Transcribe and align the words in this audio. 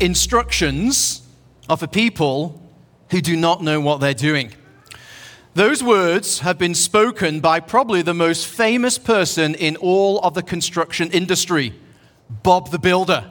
instructions 0.00 1.22
are 1.68 1.76
for 1.76 1.86
people 1.86 2.62
who 3.10 3.20
do 3.20 3.36
not 3.36 3.62
know 3.62 3.80
what 3.80 4.00
they're 4.00 4.14
doing. 4.14 4.52
Those 5.54 5.82
words 5.82 6.40
have 6.40 6.58
been 6.58 6.74
spoken 6.74 7.40
by 7.40 7.60
probably 7.60 8.02
the 8.02 8.12
most 8.12 8.46
famous 8.46 8.98
person 8.98 9.54
in 9.54 9.76
all 9.76 10.20
of 10.20 10.34
the 10.34 10.42
construction 10.42 11.10
industry, 11.12 11.72
Bob 12.28 12.70
the 12.70 12.78
Builder. 12.78 13.30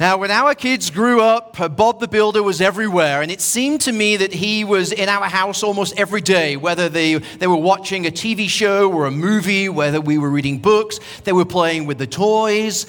Now, 0.00 0.16
when 0.16 0.32
our 0.32 0.56
kids 0.56 0.90
grew 0.90 1.20
up, 1.20 1.56
Bob 1.76 2.00
the 2.00 2.08
Builder 2.08 2.42
was 2.42 2.60
everywhere, 2.60 3.22
and 3.22 3.30
it 3.30 3.40
seemed 3.40 3.82
to 3.82 3.92
me 3.92 4.16
that 4.16 4.32
he 4.32 4.64
was 4.64 4.90
in 4.90 5.08
our 5.08 5.26
house 5.26 5.62
almost 5.62 5.96
every 5.96 6.22
day, 6.22 6.56
whether 6.56 6.88
they, 6.88 7.14
they 7.14 7.46
were 7.46 7.54
watching 7.54 8.04
a 8.04 8.10
TV 8.10 8.48
show 8.48 8.90
or 8.90 9.06
a 9.06 9.12
movie, 9.12 9.68
whether 9.68 10.00
we 10.00 10.18
were 10.18 10.30
reading 10.30 10.58
books, 10.58 10.98
they 11.22 11.32
were 11.32 11.44
playing 11.44 11.86
with 11.86 11.98
the 11.98 12.06
toys, 12.08 12.86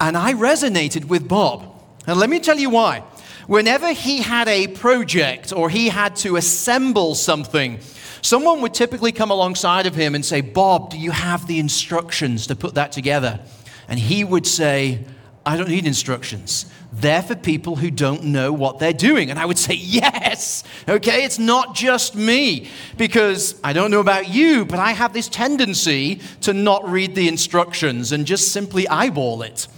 and 0.00 0.16
I 0.16 0.32
resonated 0.32 1.04
with 1.04 1.28
Bob. 1.28 1.75
And 2.06 2.18
let 2.18 2.30
me 2.30 2.38
tell 2.38 2.58
you 2.58 2.70
why. 2.70 3.02
Whenever 3.46 3.92
he 3.92 4.18
had 4.22 4.48
a 4.48 4.68
project 4.68 5.52
or 5.52 5.70
he 5.70 5.88
had 5.88 6.16
to 6.16 6.36
assemble 6.36 7.14
something, 7.14 7.78
someone 8.22 8.60
would 8.60 8.74
typically 8.74 9.12
come 9.12 9.30
alongside 9.30 9.86
of 9.86 9.94
him 9.94 10.14
and 10.14 10.24
say, 10.24 10.40
Bob, 10.40 10.90
do 10.90 10.98
you 10.98 11.12
have 11.12 11.46
the 11.46 11.58
instructions 11.58 12.48
to 12.48 12.56
put 12.56 12.74
that 12.74 12.92
together? 12.92 13.40
And 13.88 13.98
he 13.98 14.24
would 14.24 14.46
say, 14.46 15.04
I 15.44 15.56
don't 15.56 15.68
need 15.68 15.86
instructions. 15.86 16.66
They're 16.92 17.22
for 17.22 17.36
people 17.36 17.76
who 17.76 17.90
don't 17.90 18.24
know 18.24 18.52
what 18.52 18.80
they're 18.80 18.92
doing. 18.92 19.30
And 19.30 19.38
I 19.38 19.44
would 19.44 19.58
say, 19.66 19.74
Yes, 19.74 20.64
okay, 20.88 21.24
it's 21.24 21.38
not 21.38 21.74
just 21.74 22.16
me. 22.16 22.68
Because 22.96 23.60
I 23.62 23.72
don't 23.72 23.90
know 23.90 24.00
about 24.00 24.28
you, 24.28 24.64
but 24.64 24.80
I 24.80 24.92
have 24.92 25.12
this 25.12 25.28
tendency 25.28 26.20
to 26.40 26.52
not 26.52 26.88
read 26.88 27.14
the 27.14 27.28
instructions 27.28 28.10
and 28.10 28.26
just 28.26 28.52
simply 28.52 28.88
eyeball 28.88 29.42
it. 29.42 29.68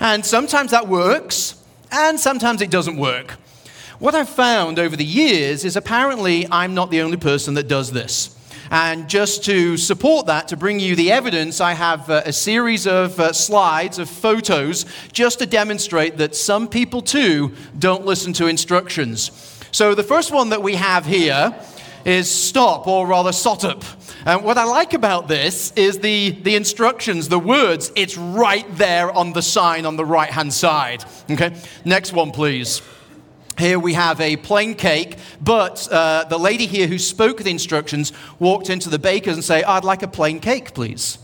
And 0.00 0.24
sometimes 0.24 0.70
that 0.70 0.88
works, 0.88 1.62
and 1.92 2.18
sometimes 2.18 2.62
it 2.62 2.70
doesn't 2.70 2.96
work. 2.96 3.32
What 3.98 4.14
I've 4.14 4.30
found 4.30 4.78
over 4.78 4.96
the 4.96 5.04
years 5.04 5.62
is 5.66 5.76
apparently 5.76 6.46
I'm 6.50 6.72
not 6.74 6.90
the 6.90 7.02
only 7.02 7.18
person 7.18 7.52
that 7.54 7.68
does 7.68 7.92
this. 7.92 8.34
And 8.70 9.10
just 9.10 9.44
to 9.44 9.76
support 9.76 10.26
that, 10.26 10.48
to 10.48 10.56
bring 10.56 10.80
you 10.80 10.96
the 10.96 11.12
evidence, 11.12 11.60
I 11.60 11.74
have 11.74 12.08
uh, 12.08 12.22
a 12.24 12.32
series 12.32 12.86
of 12.86 13.20
uh, 13.20 13.32
slides 13.32 13.98
of 13.98 14.08
photos 14.08 14.86
just 15.12 15.40
to 15.40 15.46
demonstrate 15.46 16.16
that 16.16 16.34
some 16.34 16.66
people 16.66 17.02
too 17.02 17.52
don't 17.78 18.06
listen 18.06 18.32
to 18.34 18.46
instructions. 18.46 19.32
So 19.70 19.94
the 19.94 20.04
first 20.04 20.32
one 20.32 20.48
that 20.48 20.62
we 20.62 20.76
have 20.76 21.04
here 21.04 21.54
is 22.04 22.30
stop, 22.30 22.86
or 22.86 23.06
rather 23.06 23.32
sot 23.32 23.64
up. 23.64 23.84
And 24.26 24.44
what 24.44 24.58
I 24.58 24.64
like 24.64 24.92
about 24.92 25.28
this 25.28 25.72
is 25.72 25.98
the, 25.98 26.30
the 26.30 26.54
instructions, 26.54 27.28
the 27.28 27.38
words, 27.38 27.90
it's 27.96 28.16
right 28.16 28.66
there 28.76 29.10
on 29.10 29.32
the 29.32 29.42
sign 29.42 29.86
on 29.86 29.96
the 29.96 30.04
right 30.04 30.30
hand 30.30 30.52
side. 30.52 31.04
Okay, 31.30 31.54
next 31.84 32.12
one, 32.12 32.30
please. 32.30 32.82
Here 33.58 33.78
we 33.78 33.92
have 33.94 34.20
a 34.20 34.36
plain 34.36 34.74
cake, 34.74 35.18
but 35.40 35.86
uh, 35.90 36.24
the 36.24 36.38
lady 36.38 36.66
here 36.66 36.86
who 36.86 36.98
spoke 36.98 37.38
the 37.38 37.50
instructions 37.50 38.12
walked 38.38 38.70
into 38.70 38.88
the 38.88 38.98
baker's 38.98 39.34
and 39.34 39.44
say, 39.44 39.62
I'd 39.62 39.84
like 39.84 40.02
a 40.02 40.08
plain 40.08 40.40
cake, 40.40 40.72
please. 40.74 41.18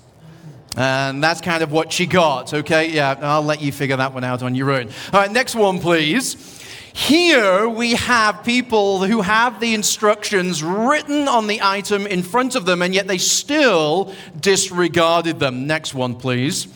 And 0.76 1.24
that's 1.24 1.40
kind 1.40 1.62
of 1.62 1.72
what 1.72 1.90
she 1.90 2.04
got, 2.04 2.52
okay? 2.52 2.90
Yeah, 2.90 3.16
I'll 3.22 3.42
let 3.42 3.62
you 3.62 3.72
figure 3.72 3.96
that 3.96 4.12
one 4.12 4.24
out 4.24 4.42
on 4.42 4.54
your 4.54 4.70
own. 4.70 4.88
All 5.12 5.20
right, 5.20 5.32
next 5.32 5.54
one, 5.54 5.78
please. 5.78 6.55
Here 6.96 7.68
we 7.68 7.92
have 7.92 8.42
people 8.42 9.04
who 9.04 9.20
have 9.20 9.60
the 9.60 9.74
instructions 9.74 10.62
written 10.62 11.28
on 11.28 11.46
the 11.46 11.60
item 11.62 12.06
in 12.06 12.22
front 12.22 12.56
of 12.56 12.64
them, 12.64 12.80
and 12.80 12.94
yet 12.94 13.06
they 13.06 13.18
still 13.18 14.14
disregarded 14.40 15.38
them. 15.38 15.66
Next 15.66 15.92
one, 15.92 16.14
please. 16.14 16.66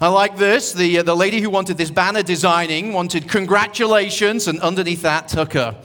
I 0.00 0.08
like 0.08 0.38
this. 0.38 0.72
The, 0.72 1.00
uh, 1.00 1.02
the 1.02 1.14
lady 1.14 1.42
who 1.42 1.50
wanted 1.50 1.76
this 1.76 1.90
banner 1.90 2.22
designing 2.22 2.94
wanted 2.94 3.28
congratulations, 3.28 4.48
and 4.48 4.58
underneath 4.60 5.02
that, 5.02 5.28
Tucker. 5.28 5.76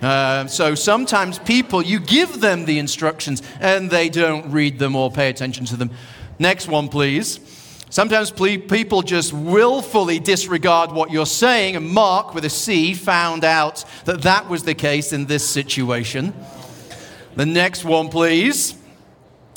Uh, 0.00 0.46
so 0.46 0.76
sometimes 0.76 1.40
people, 1.40 1.82
you 1.82 1.98
give 1.98 2.40
them 2.40 2.64
the 2.64 2.78
instructions 2.78 3.42
and 3.58 3.90
they 3.90 4.08
don't 4.08 4.52
read 4.52 4.78
them 4.78 4.94
or 4.94 5.10
pay 5.10 5.28
attention 5.30 5.66
to 5.66 5.76
them. 5.76 5.90
Next 6.38 6.68
one, 6.68 6.88
please. 6.88 7.40
Sometimes 7.96 8.30
people 8.30 9.00
just 9.00 9.32
willfully 9.32 10.18
disregard 10.18 10.92
what 10.92 11.10
you're 11.10 11.24
saying, 11.24 11.76
and 11.76 11.88
Mark, 11.88 12.34
with 12.34 12.44
a 12.44 12.50
C, 12.50 12.92
found 12.92 13.42
out 13.42 13.86
that 14.04 14.20
that 14.20 14.50
was 14.50 14.64
the 14.64 14.74
case 14.74 15.14
in 15.14 15.24
this 15.24 15.48
situation. 15.48 16.34
The 17.36 17.46
next 17.46 17.86
one, 17.86 18.10
please. 18.10 18.74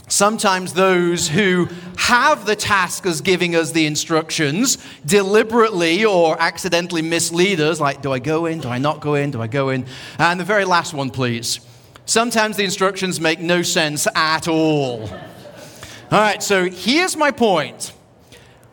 Sometimes 0.08 0.72
those 0.72 1.28
who 1.28 1.68
have 1.98 2.46
the 2.46 2.56
task 2.56 3.06
as 3.06 3.20
giving 3.20 3.58
us 3.58 3.74
the 3.74 3.86
instructions 3.86 4.78
deliberately 5.06 6.06
or 6.06 6.42
accidentally 6.42 7.02
mislead 7.02 7.60
us, 7.60 7.82
like, 7.82 8.02
do 8.02 8.14
I 8.14 8.20
go 8.20 8.46
in? 8.46 8.62
Do 8.62 8.70
I 8.70 8.78
not 8.78 9.02
go 9.02 9.16
in? 9.16 9.32
Do 9.32 9.42
I 9.42 9.48
go 9.48 9.68
in? 9.68 9.86
And 10.18 10.40
the 10.40 10.46
very 10.46 10.64
last 10.64 10.94
one, 10.94 11.10
please. 11.10 11.60
Sometimes 12.06 12.56
the 12.56 12.64
instructions 12.64 13.20
make 13.20 13.42
no 13.42 13.64
sense 13.64 14.08
at 14.16 14.48
all. 14.48 15.10
All 15.10 16.22
right, 16.22 16.42
so 16.42 16.70
here's 16.70 17.18
my 17.18 17.32
point. 17.32 17.92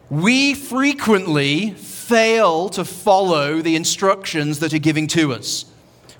We 0.08 0.54
frequently 0.54 1.72
fail 1.72 2.68
to 2.70 2.84
follow 2.84 3.60
the 3.60 3.74
instructions 3.74 4.60
that 4.60 4.72
are 4.72 4.78
given 4.78 5.08
to 5.08 5.32
us. 5.32 5.64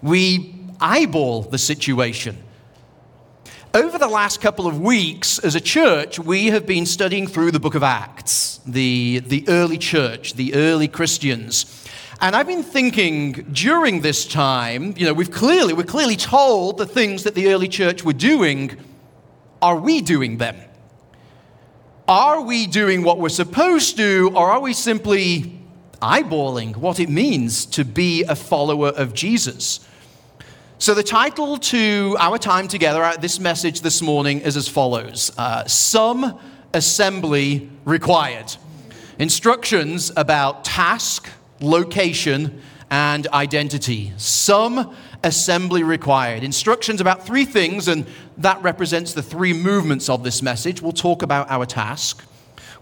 We 0.02 0.54
eyeball 0.80 1.42
the 1.42 1.58
situation. 1.58 2.42
Over 3.72 3.98
the 3.98 4.08
last 4.08 4.40
couple 4.40 4.66
of 4.66 4.80
weeks, 4.80 5.38
as 5.38 5.54
a 5.54 5.60
church, 5.60 6.18
we 6.18 6.46
have 6.46 6.66
been 6.66 6.84
studying 6.84 7.28
through 7.28 7.52
the 7.52 7.60
book 7.60 7.76
of 7.76 7.84
Acts, 7.84 8.58
the, 8.66 9.20
the 9.20 9.44
early 9.48 9.78
church, 9.78 10.34
the 10.34 10.54
early 10.54 10.88
Christians. 10.88 11.86
And 12.20 12.34
I've 12.34 12.46
been 12.46 12.64
thinking 12.64 13.32
during 13.52 14.00
this 14.00 14.26
time, 14.26 14.94
you 14.96 15.04
know, 15.04 15.12
we've 15.12 15.30
clearly, 15.30 15.74
we're 15.74 15.84
clearly 15.84 16.16
told 16.16 16.78
the 16.78 16.86
things 16.86 17.22
that 17.24 17.34
the 17.34 17.52
early 17.52 17.68
church 17.68 18.02
were 18.02 18.14
doing. 18.14 18.76
Are 19.62 19.76
we 19.76 20.00
doing 20.00 20.38
them? 20.38 20.56
Are 22.08 22.40
we 22.40 22.68
doing 22.68 23.02
what 23.02 23.18
we're 23.18 23.28
supposed 23.30 23.96
to, 23.96 24.30
or 24.32 24.48
are 24.52 24.60
we 24.60 24.74
simply 24.74 25.58
eyeballing 26.00 26.76
what 26.76 27.00
it 27.00 27.08
means 27.08 27.66
to 27.66 27.84
be 27.84 28.22
a 28.22 28.36
follower 28.36 28.90
of 28.90 29.12
Jesus? 29.12 29.80
So, 30.78 30.94
the 30.94 31.02
title 31.02 31.58
to 31.58 32.16
our 32.20 32.38
time 32.38 32.68
together, 32.68 33.12
this 33.20 33.40
message 33.40 33.80
this 33.80 34.02
morning, 34.02 34.38
is 34.42 34.56
as 34.56 34.68
follows 34.68 35.32
uh, 35.36 35.64
Some 35.66 36.38
assembly 36.72 37.68
required. 37.84 38.54
Instructions 39.18 40.12
about 40.16 40.64
task, 40.64 41.28
location, 41.58 42.62
and 42.88 43.26
identity. 43.28 44.12
Some 44.16 44.94
assembly 45.26 45.82
required. 45.82 46.44
Instructions 46.44 47.00
about 47.00 47.26
three 47.26 47.44
things, 47.44 47.88
and 47.88 48.06
that 48.38 48.62
represents 48.62 49.12
the 49.12 49.22
three 49.22 49.52
movements 49.52 50.08
of 50.08 50.22
this 50.22 50.40
message. 50.40 50.80
We'll 50.80 50.92
talk 50.92 51.22
about 51.22 51.50
our 51.50 51.66
task. 51.66 52.24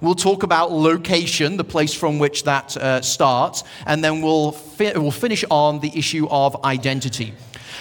We'll 0.00 0.14
talk 0.14 0.42
about 0.42 0.70
location, 0.70 1.56
the 1.56 1.64
place 1.64 1.94
from 1.94 2.18
which 2.18 2.44
that 2.44 2.76
uh, 2.76 3.00
starts, 3.00 3.64
and 3.86 4.04
then 4.04 4.20
we'll, 4.20 4.52
fi- 4.52 4.92
we'll 4.92 5.10
finish 5.10 5.44
on 5.50 5.80
the 5.80 5.90
issue 5.96 6.28
of 6.30 6.62
identity. 6.64 7.32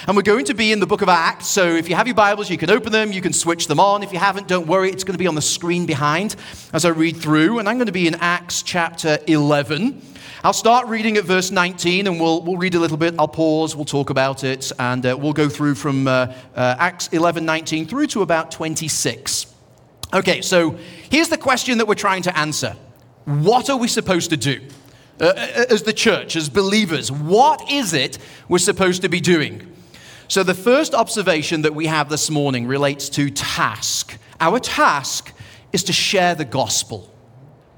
And 0.07 0.15
we're 0.15 0.23
going 0.23 0.45
to 0.45 0.53
be 0.53 0.71
in 0.71 0.79
the 0.79 0.87
book 0.87 1.01
of 1.01 1.09
Acts. 1.09 1.47
So 1.47 1.65
if 1.67 1.89
you 1.89 1.95
have 1.95 2.07
your 2.07 2.15
Bibles, 2.15 2.49
you 2.49 2.57
can 2.57 2.69
open 2.69 2.91
them, 2.91 3.11
you 3.11 3.21
can 3.21 3.33
switch 3.33 3.67
them 3.67 3.79
on. 3.79 4.03
If 4.03 4.11
you 4.11 4.19
haven't, 4.19 4.47
don't 4.47 4.67
worry, 4.67 4.89
it's 4.89 5.03
going 5.03 5.13
to 5.13 5.19
be 5.19 5.27
on 5.27 5.35
the 5.35 5.41
screen 5.41 5.85
behind 5.85 6.35
as 6.73 6.85
I 6.85 6.89
read 6.89 7.17
through. 7.17 7.59
And 7.59 7.69
I'm 7.69 7.77
going 7.77 7.87
to 7.87 7.93
be 7.93 8.07
in 8.07 8.15
Acts 8.15 8.63
chapter 8.63 9.17
11. 9.27 10.01
I'll 10.43 10.51
start 10.51 10.87
reading 10.87 11.15
at 11.15 11.23
verse 11.23 11.51
19 11.51 12.05
and 12.05 12.19
we'll, 12.19 12.41
we'll 12.41 12.57
read 12.57 12.75
a 12.75 12.79
little 12.79 12.97
bit. 12.97 13.15
I'll 13.17 13.29
pause, 13.29 13.77
we'll 13.77 13.85
talk 13.85 14.09
about 14.09 14.43
it, 14.43 14.73
and 14.77 15.05
uh, 15.05 15.17
we'll 15.17 15.31
go 15.31 15.47
through 15.47 15.75
from 15.75 16.05
uh, 16.05 16.33
uh, 16.53 16.75
Acts 16.79 17.07
11 17.13 17.45
19 17.45 17.87
through 17.87 18.07
to 18.07 18.23
about 18.23 18.51
26. 18.51 19.45
Okay, 20.13 20.41
so 20.41 20.77
here's 21.09 21.29
the 21.29 21.37
question 21.37 21.77
that 21.77 21.87
we're 21.87 21.95
trying 21.95 22.23
to 22.23 22.37
answer 22.37 22.75
What 23.23 23.69
are 23.69 23.77
we 23.77 23.87
supposed 23.87 24.31
to 24.31 24.37
do? 24.37 24.59
Uh, 25.19 25.25
uh, 25.27 25.65
as 25.69 25.83
the 25.83 25.94
church, 25.94 26.35
as 26.35 26.50
believers, 26.50 27.12
what 27.12 27.71
is 27.71 27.94
it 27.94 28.18
we're 28.50 28.57
supposed 28.57 29.03
to 29.03 29.09
be 29.09 29.21
doing? 29.21 29.72
So, 30.27 30.43
the 30.43 30.53
first 30.53 30.93
observation 30.93 31.61
that 31.63 31.75
we 31.75 31.87
have 31.87 32.09
this 32.09 32.29
morning 32.29 32.65
relates 32.65 33.09
to 33.09 33.29
task. 33.29 34.17
Our 34.39 34.59
task 34.59 35.33
is 35.71 35.83
to 35.83 35.93
share 35.93 36.35
the 36.35 36.45
gospel. 36.45 37.13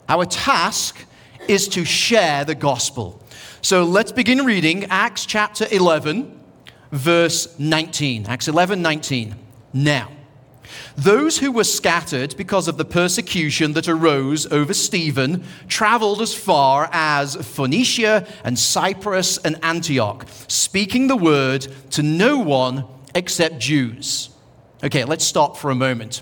Our 0.08 0.26
task 0.26 1.06
is 1.48 1.68
to 1.70 1.84
share 1.84 2.46
the 2.46 2.56
gospel. 2.56 3.22
So, 3.62 3.84
let's 3.84 4.12
begin 4.12 4.46
reading 4.46 4.86
Acts 4.86 5.26
chapter 5.26 5.66
11, 5.72 6.40
verse 6.92 7.58
19. 7.60 8.28
Acts 8.28 8.48
11, 8.48 8.82
19. 8.82 9.36
Now, 9.74 10.15
those 10.98 11.38
who 11.38 11.52
were 11.52 11.64
scattered 11.64 12.36
because 12.38 12.68
of 12.68 12.78
the 12.78 12.86
persecution 12.86 13.74
that 13.74 13.88
arose 13.88 14.46
over 14.52 14.74
Stephen 14.74 15.44
traveled 15.68 16.22
as 16.22 16.34
far 16.34 16.90
as 16.92 17.36
Phoenicia 17.36 18.28
and 18.44 18.58
Cyprus 18.58 19.38
and 19.40 19.58
Antioch, 19.64 20.26
speaking 20.48 21.08
the 21.08 21.18
word 21.18 21.68
to 21.92 22.04
no 22.04 22.40
one 22.40 22.86
except 23.14 23.60
Jews. 23.60 24.30
Okay, 24.84 25.04
let's 25.06 25.26
stop 25.26 25.58
for 25.58 25.72
a 25.72 25.76
moment. 25.76 26.22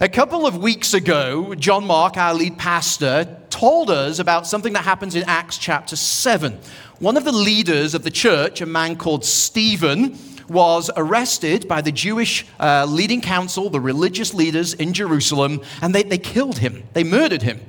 A 0.00 0.08
couple 0.08 0.46
of 0.46 0.58
weeks 0.58 0.94
ago, 0.94 1.56
John 1.56 1.84
Mark, 1.84 2.16
our 2.16 2.32
lead 2.32 2.56
pastor, 2.56 3.36
told 3.50 3.90
us 3.90 4.20
about 4.20 4.46
something 4.46 4.74
that 4.74 4.84
happens 4.84 5.16
in 5.16 5.24
Acts 5.24 5.58
chapter 5.58 5.96
7. 5.96 6.56
One 7.00 7.16
of 7.16 7.24
the 7.24 7.32
leaders 7.32 7.94
of 7.94 8.04
the 8.04 8.10
church, 8.10 8.60
a 8.60 8.66
man 8.66 8.94
called 8.94 9.24
Stephen, 9.24 10.16
was 10.48 10.90
arrested 10.96 11.68
by 11.68 11.80
the 11.80 11.92
Jewish 11.92 12.46
uh, 12.58 12.86
leading 12.88 13.20
council, 13.20 13.70
the 13.70 13.80
religious 13.80 14.34
leaders 14.34 14.74
in 14.74 14.92
Jerusalem, 14.92 15.60
and 15.82 15.94
they, 15.94 16.02
they 16.02 16.18
killed 16.18 16.58
him. 16.58 16.84
They 16.92 17.04
murdered 17.04 17.42
him. 17.42 17.60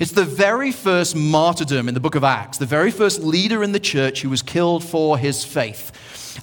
It's 0.00 0.12
the 0.12 0.24
very 0.24 0.70
first 0.70 1.16
martyrdom 1.16 1.88
in 1.88 1.94
the 1.94 2.00
book 2.00 2.14
of 2.14 2.22
Acts, 2.22 2.58
the 2.58 2.66
very 2.66 2.92
first 2.92 3.20
leader 3.20 3.64
in 3.64 3.72
the 3.72 3.80
church 3.80 4.22
who 4.22 4.30
was 4.30 4.42
killed 4.42 4.84
for 4.84 5.18
his 5.18 5.44
faith. 5.44 5.92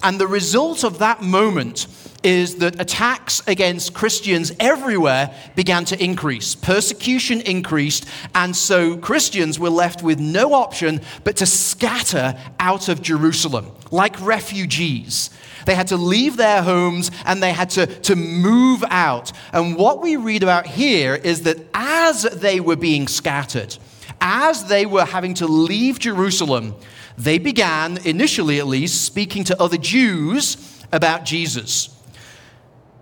And 0.02 0.20
the 0.20 0.26
result 0.26 0.84
of 0.84 0.98
that 0.98 1.22
moment 1.22 1.86
is 2.22 2.56
that 2.56 2.80
attacks 2.80 3.40
against 3.46 3.94
Christians 3.94 4.52
everywhere 4.60 5.34
began 5.54 5.84
to 5.86 6.02
increase. 6.02 6.54
Persecution 6.54 7.40
increased, 7.42 8.04
and 8.34 8.54
so 8.54 8.96
Christians 8.96 9.58
were 9.58 9.70
left 9.70 10.02
with 10.02 10.18
no 10.18 10.52
option 10.52 11.00
but 11.24 11.36
to 11.36 11.46
scatter 11.46 12.38
out 12.58 12.88
of 12.88 13.00
Jerusalem 13.00 13.70
like 13.90 14.20
refugees. 14.20 15.30
They 15.66 15.74
had 15.74 15.88
to 15.88 15.96
leave 15.96 16.36
their 16.36 16.62
homes 16.62 17.10
and 17.26 17.42
they 17.42 17.52
had 17.52 17.70
to, 17.70 17.86
to 17.86 18.16
move 18.16 18.82
out. 18.88 19.32
And 19.52 19.76
what 19.76 20.00
we 20.00 20.16
read 20.16 20.42
about 20.42 20.66
here 20.66 21.14
is 21.14 21.42
that 21.42 21.58
as 21.74 22.22
they 22.22 22.60
were 22.60 22.76
being 22.76 23.08
scattered, 23.08 23.76
as 24.20 24.64
they 24.64 24.86
were 24.86 25.04
having 25.04 25.34
to 25.34 25.46
leave 25.46 25.98
Jerusalem, 25.98 26.74
they 27.18 27.38
began, 27.38 27.98
initially 28.06 28.58
at 28.58 28.66
least, 28.66 29.04
speaking 29.04 29.44
to 29.44 29.60
other 29.60 29.76
Jews 29.76 30.56
about 30.92 31.24
Jesus. 31.24 31.95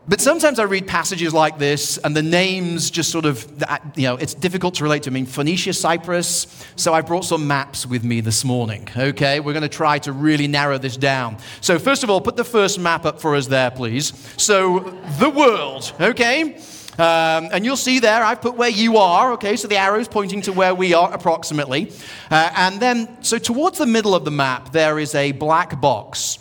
But 0.07 0.21
sometimes 0.21 0.59
I 0.59 0.65
read 0.65 0.87
passages 0.87 1.33
like 1.33 1.59
this, 1.59 1.97
and 1.97 2.15
the 2.15 2.23
names 2.23 2.91
just 2.91 3.11
sort 3.11 3.25
of, 3.25 3.51
you 3.97 4.03
know, 4.03 4.17
it's 4.17 4.35
difficult 4.35 4.75
to 4.75 4.85
relate 4.85 5.05
to. 5.05 5.11
I 5.11 5.15
mean, 5.15 5.25
Phoenicia, 5.25 5.73
Cyprus. 5.73 6.47
So 6.77 6.93
I 6.93 7.01
brought 7.01 7.25
some 7.25 7.47
maps 7.47 7.87
with 7.87 8.05
me 8.05 8.21
this 8.21 8.45
morning. 8.45 8.87
Okay, 8.95 9.41
we're 9.41 9.55
going 9.55 9.63
to 9.63 9.69
try 9.69 9.99
to 10.01 10.13
really 10.13 10.47
narrow 10.47 10.77
this 10.77 10.99
down. 10.99 11.39
So, 11.63 11.79
first 11.79 12.05
of 12.05 12.11
all, 12.11 12.21
put 12.21 12.37
the 12.37 12.45
first 12.45 12.79
map 12.79 13.07
up 13.07 13.19
for 13.19 13.35
us 13.35 13.47
there, 13.47 13.71
please. 13.71 14.13
So, 14.37 14.81
the 15.19 15.31
world, 15.31 15.91
okay? 15.99 16.57
Um, 16.99 17.49
and 17.51 17.65
you'll 17.65 17.77
see 17.77 17.99
there, 17.99 18.23
I've 18.23 18.43
put 18.43 18.57
where 18.57 18.69
you 18.69 18.99
are, 18.99 19.33
okay? 19.33 19.57
So 19.57 19.67
the 19.67 19.79
arrow's 19.79 20.07
pointing 20.07 20.43
to 20.43 20.53
where 20.53 20.75
we 20.75 20.95
are 20.95 21.13
approximately. 21.13 21.91
Uh, 22.31 22.53
and 22.55 22.79
then, 22.79 23.23
so 23.23 23.39
towards 23.39 23.79
the 23.79 23.87
middle 23.87 24.15
of 24.15 24.25
the 24.25 24.31
map, 24.31 24.71
there 24.71 24.99
is 25.01 25.15
a 25.15 25.33
black 25.33 25.81
box. 25.81 26.39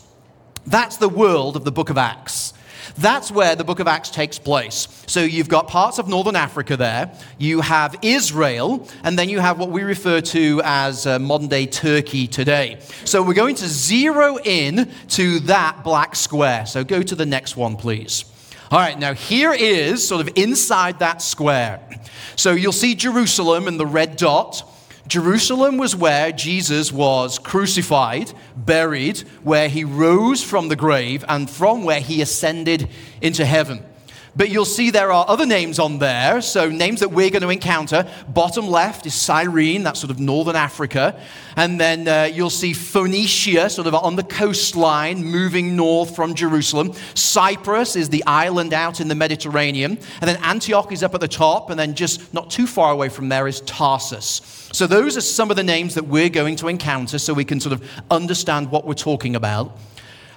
That's 0.68 0.98
the 0.98 1.10
world 1.10 1.56
of 1.56 1.64
the 1.64 1.72
book 1.72 1.90
of 1.90 1.98
Acts. 1.98 2.54
That's 2.98 3.32
where 3.32 3.56
the 3.56 3.64
book 3.64 3.80
of 3.80 3.88
Acts 3.88 4.10
takes 4.10 4.40
place. 4.40 4.88
So 5.08 5.22
you've 5.22 5.50
got 5.50 5.68
parts 5.68 6.00
of 6.00 6.08
northern 6.08 6.36
Africa 6.36 6.78
there, 6.78 7.12
you 7.38 7.62
have 7.62 7.96
Israel, 8.02 8.88
and 9.04 9.18
then 9.18 9.30
you 9.30 9.40
have 9.40 9.60
what 9.60 9.70
we 9.70 9.84
refer 9.84 10.22
to 10.22 10.62
as 10.64 11.06
uh, 11.06 11.20
modern 11.20 11.48
day 11.48 11.66
Turkey 11.66 12.28
today. 12.28 12.80
So 13.06 13.22
we're 13.24 13.34
going 13.34 13.56
to 13.56 13.68
zero 13.68 14.38
in 14.44 14.92
to 15.10 15.40
that 15.42 15.84
black 15.84 16.16
square. 16.16 16.66
So 16.66 16.84
go 16.84 17.02
to 17.02 17.16
the 17.16 17.26
next 17.26 17.58
one, 17.58 17.76
please. 17.76 18.26
All 18.72 18.80
right, 18.80 18.98
now 18.98 19.14
here 19.14 19.54
is 19.54 20.08
sort 20.08 20.28
of 20.28 20.36
inside 20.36 21.00
that 21.00 21.22
square. 21.22 21.80
So 22.36 22.54
you'll 22.54 22.72
see 22.72 22.96
Jerusalem 22.96 23.68
and 23.68 23.80
the 23.80 23.86
red 23.86 24.16
dot. 24.18 24.68
Jerusalem 25.08 25.78
was 25.78 25.96
where 25.96 26.32
Jesus 26.32 26.92
was 26.92 27.38
crucified, 27.38 28.32
buried, 28.56 29.20
where 29.44 29.68
he 29.68 29.84
rose 29.84 30.42
from 30.44 30.70
the 30.70 30.76
grave, 30.76 31.26
and 31.28 31.50
from 31.50 31.84
where 31.84 32.00
he 32.00 32.22
ascended 32.22 32.88
into 33.22 33.46
heaven. 33.46 33.84
But 34.36 34.50
you'll 34.50 34.66
see 34.66 34.90
there 34.90 35.12
are 35.12 35.26
other 35.28 35.46
names 35.46 35.78
on 35.78 36.00
there. 36.00 36.42
So, 36.42 36.68
names 36.70 37.02
that 37.02 37.12
we're 37.12 37.30
going 37.30 37.44
to 37.44 37.50
encounter. 37.50 38.10
Bottom 38.28 38.68
left 38.68 39.06
is 39.06 39.14
Cyrene, 39.14 39.84
that's 39.84 40.00
sort 40.00 40.10
of 40.10 40.20
northern 40.20 40.56
Africa. 40.56 41.20
And 41.56 41.80
then 41.80 42.08
uh, 42.08 42.32
you'll 42.34 42.50
see 42.50 42.74
Phoenicia, 42.74 43.70
sort 43.70 43.86
of 43.86 43.94
on 43.94 44.16
the 44.16 44.24
coastline, 44.24 45.24
moving 45.24 45.76
north 45.76 46.16
from 46.16 46.34
Jerusalem. 46.34 46.94
Cyprus 47.14 47.96
is 47.96 48.10
the 48.10 48.24
island 48.26 48.74
out 48.74 49.00
in 49.00 49.08
the 49.08 49.16
Mediterranean. 49.16 50.00
And 50.20 50.28
then 50.28 50.38
Antioch 50.38 50.92
is 50.92 51.04
up 51.04 51.14
at 51.14 51.22
the 51.22 51.28
top. 51.28 51.70
And 51.70 51.80
then 51.80 51.94
just 51.94 52.34
not 52.34 52.50
too 52.50 52.66
far 52.66 52.92
away 52.92 53.10
from 53.10 53.30
there 53.30 53.48
is 53.48 53.62
Tarsus. 53.62 54.63
So, 54.74 54.88
those 54.88 55.16
are 55.16 55.22
some 55.22 55.52
of 55.52 55.56
the 55.56 55.64
names 55.64 55.94
that 55.94 56.08
we're 56.08 56.30
going 56.30 56.56
to 56.58 56.68
encounter 56.68 57.20
so 57.20 57.34
we 57.34 57.46
can 57.46 57.60
sort 57.60 57.74
of 57.74 57.90
understand 58.10 58.72
what 58.72 58.86
we're 58.86 58.96
talking 58.96 59.36
about. 59.36 59.78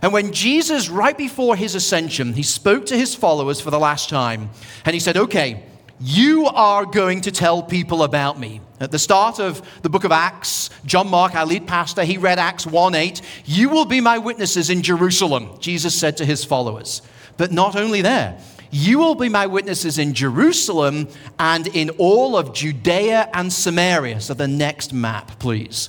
And 0.02 0.12
when 0.12 0.32
Jesus, 0.34 0.90
right 0.90 1.16
before 1.16 1.56
his 1.56 1.74
ascension, 1.74 2.34
he 2.34 2.42
spoke 2.42 2.84
to 2.86 2.98
his 2.98 3.14
followers 3.14 3.62
for 3.62 3.70
the 3.70 3.78
last 3.78 4.10
time, 4.10 4.50
and 4.84 4.92
he 4.92 5.00
said, 5.00 5.16
Okay, 5.16 5.64
you 5.98 6.46
are 6.48 6.84
going 6.84 7.22
to 7.22 7.32
tell 7.32 7.62
people 7.62 8.02
about 8.02 8.38
me. 8.38 8.60
At 8.78 8.90
the 8.90 8.98
start 8.98 9.40
of 9.40 9.66
the 9.80 9.88
book 9.88 10.04
of 10.04 10.12
Acts, 10.12 10.68
John 10.84 11.08
Mark, 11.08 11.34
our 11.34 11.46
lead 11.46 11.66
pastor, 11.66 12.04
he 12.04 12.18
read 12.18 12.38
Acts 12.38 12.66
1 12.66 12.94
8. 12.94 13.22
You 13.46 13.70
will 13.70 13.86
be 13.86 14.02
my 14.02 14.18
witnesses 14.18 14.68
in 14.68 14.82
Jerusalem, 14.82 15.58
Jesus 15.60 15.98
said 15.98 16.18
to 16.18 16.26
his 16.26 16.44
followers. 16.44 17.00
But 17.36 17.52
not 17.52 17.76
only 17.76 18.02
there, 18.02 18.38
you 18.70 18.98
will 18.98 19.14
be 19.14 19.28
my 19.28 19.46
witnesses 19.46 19.98
in 19.98 20.14
Jerusalem 20.14 21.08
and 21.38 21.66
in 21.68 21.90
all 21.98 22.36
of 22.36 22.52
Judea 22.52 23.28
and 23.32 23.52
Samaria. 23.52 24.20
So, 24.20 24.34
the 24.34 24.48
next 24.48 24.92
map, 24.92 25.38
please. 25.38 25.88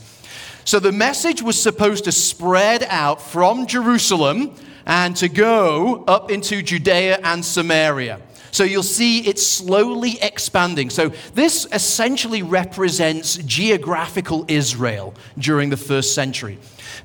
So 0.68 0.82
the 0.82 0.92
message 0.92 1.42
was 1.42 1.58
supposed 1.58 2.04
to 2.04 2.12
spread 2.12 2.84
out 2.90 3.22
from 3.22 3.68
Jerusalem 3.68 4.54
and 4.86 5.16
to 5.16 5.30
go 5.30 6.04
up 6.10 6.30
into 6.30 6.62
Judea 6.62 7.22
and 7.24 7.46
Samaria. 7.46 8.20
So 8.52 8.66
you'll 8.66 8.84
see 8.84 9.22
it's 9.22 9.48
slowly 9.48 10.22
expanding. 10.22 10.90
So 10.90 11.14
this 11.36 11.66
essentially 11.72 12.44
represents 12.44 13.38
geographical 13.38 14.44
Israel 14.50 15.14
during 15.38 15.70
the 15.70 15.78
first 15.78 16.14
century. 16.14 16.58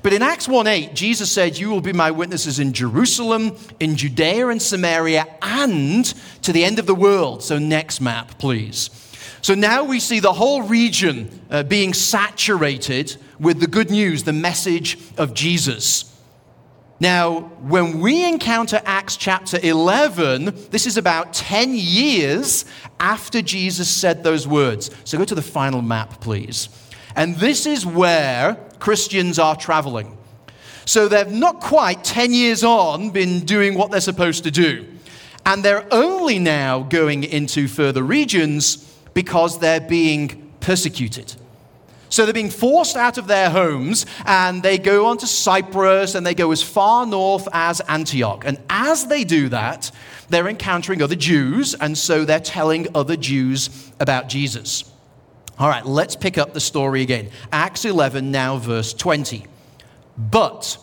But 0.03 0.11
in 0.11 0.21
Acts 0.21 0.47
1:8, 0.47 0.93
Jesus 0.93 1.31
said, 1.31 1.57
"You 1.57 1.69
will 1.69 1.81
be 1.81 1.93
my 1.93 2.11
witnesses 2.11 2.59
in 2.59 2.73
Jerusalem, 2.73 3.53
in 3.79 3.95
Judea 3.95 4.49
and 4.49 4.61
Samaria, 4.61 5.25
and 5.41 6.13
to 6.41 6.51
the 6.51 6.65
end 6.65 6.77
of 6.77 6.85
the 6.85 6.93
world." 6.93 7.41
So 7.41 7.57
next 7.57 8.01
map, 8.01 8.37
please. 8.37 8.89
So 9.41 9.55
now 9.55 9.83
we 9.83 9.99
see 9.99 10.19
the 10.19 10.33
whole 10.33 10.61
region 10.61 11.41
uh, 11.49 11.63
being 11.63 11.93
saturated 11.93 13.15
with 13.39 13.59
the 13.59 13.67
good 13.67 13.89
news, 13.89 14.23
the 14.23 14.33
message 14.33 14.97
of 15.17 15.33
Jesus. 15.33 16.05
Now, 16.99 17.51
when 17.61 17.99
we 17.99 18.23
encounter 18.25 18.81
Acts 18.85 19.17
chapter 19.17 19.59
11, 19.61 20.53
this 20.71 20.85
is 20.85 20.95
about 20.95 21.33
10 21.33 21.75
years 21.75 22.63
after 22.99 23.41
Jesus 23.41 23.89
said 23.89 24.23
those 24.23 24.47
words. 24.47 24.89
So 25.03 25.17
go 25.17 25.25
to 25.25 25.35
the 25.35 25.41
final 25.41 25.81
map, 25.81 26.21
please. 26.21 26.69
And 27.15 27.35
this 27.35 27.65
is 27.65 27.85
where 27.85 28.55
Christians 28.79 29.39
are 29.39 29.55
traveling. 29.55 30.17
So 30.85 31.07
they've 31.07 31.31
not 31.31 31.61
quite 31.61 32.03
10 32.03 32.33
years 32.33 32.63
on 32.63 33.11
been 33.11 33.41
doing 33.41 33.75
what 33.75 33.91
they're 33.91 34.01
supposed 34.01 34.43
to 34.43 34.51
do. 34.51 34.87
And 35.45 35.63
they're 35.63 35.85
only 35.91 36.39
now 36.39 36.83
going 36.83 37.23
into 37.23 37.67
further 37.67 38.03
regions 38.03 38.77
because 39.13 39.59
they're 39.59 39.81
being 39.81 40.51
persecuted. 40.59 41.33
So 42.09 42.25
they're 42.25 42.33
being 42.33 42.51
forced 42.51 42.95
out 42.95 43.17
of 43.17 43.25
their 43.25 43.49
homes 43.49 44.05
and 44.25 44.61
they 44.61 44.77
go 44.77 45.07
on 45.07 45.17
to 45.17 45.27
Cyprus 45.27 46.13
and 46.13 46.25
they 46.25 46.35
go 46.35 46.51
as 46.51 46.61
far 46.61 47.07
north 47.07 47.47
as 47.51 47.81
Antioch. 47.81 48.43
And 48.45 48.59
as 48.69 49.07
they 49.07 49.23
do 49.23 49.49
that, 49.49 49.89
they're 50.29 50.47
encountering 50.47 51.01
other 51.01 51.15
Jews 51.15 51.73
and 51.73 51.97
so 51.97 52.23
they're 52.23 52.39
telling 52.39 52.87
other 52.93 53.15
Jews 53.15 53.91
about 53.99 54.29
Jesus. 54.29 54.92
All 55.59 55.69
right, 55.69 55.85
let's 55.85 56.15
pick 56.15 56.37
up 56.37 56.53
the 56.53 56.59
story 56.59 57.01
again. 57.01 57.29
Acts 57.51 57.85
11, 57.85 58.31
now 58.31 58.57
verse 58.57 58.93
20. 58.93 59.45
But, 60.17 60.77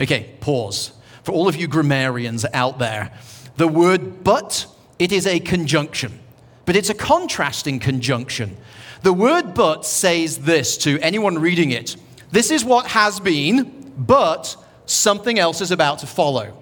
okay, 0.00 0.34
pause. 0.40 0.92
For 1.22 1.32
all 1.32 1.48
of 1.48 1.56
you 1.56 1.66
grammarians 1.66 2.44
out 2.52 2.78
there, 2.78 3.12
the 3.56 3.68
word 3.68 4.22
but, 4.22 4.66
it 4.98 5.12
is 5.12 5.26
a 5.26 5.40
conjunction 5.40 6.20
but 6.66 6.76
it's 6.76 6.90
a 6.90 6.94
contrasting 6.94 7.78
conjunction. 7.78 8.56
The 9.02 9.12
word 9.12 9.54
but 9.54 9.86
says 9.86 10.38
this 10.38 10.76
to 10.78 10.98
anyone 11.00 11.38
reading 11.38 11.70
it 11.70 11.96
this 12.32 12.50
is 12.50 12.64
what 12.64 12.88
has 12.88 13.20
been, 13.20 13.92
but 13.96 14.56
something 14.84 15.38
else 15.38 15.60
is 15.60 15.70
about 15.70 16.00
to 16.00 16.08
follow. 16.08 16.60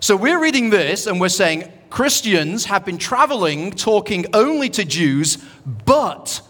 So 0.00 0.16
we're 0.16 0.40
reading 0.40 0.70
this 0.70 1.06
and 1.06 1.20
we're 1.20 1.28
saying 1.28 1.70
Christians 1.90 2.64
have 2.64 2.86
been 2.86 2.96
traveling 2.96 3.70
talking 3.70 4.24
only 4.32 4.70
to 4.70 4.84
Jews, 4.84 5.36
but 5.84 6.40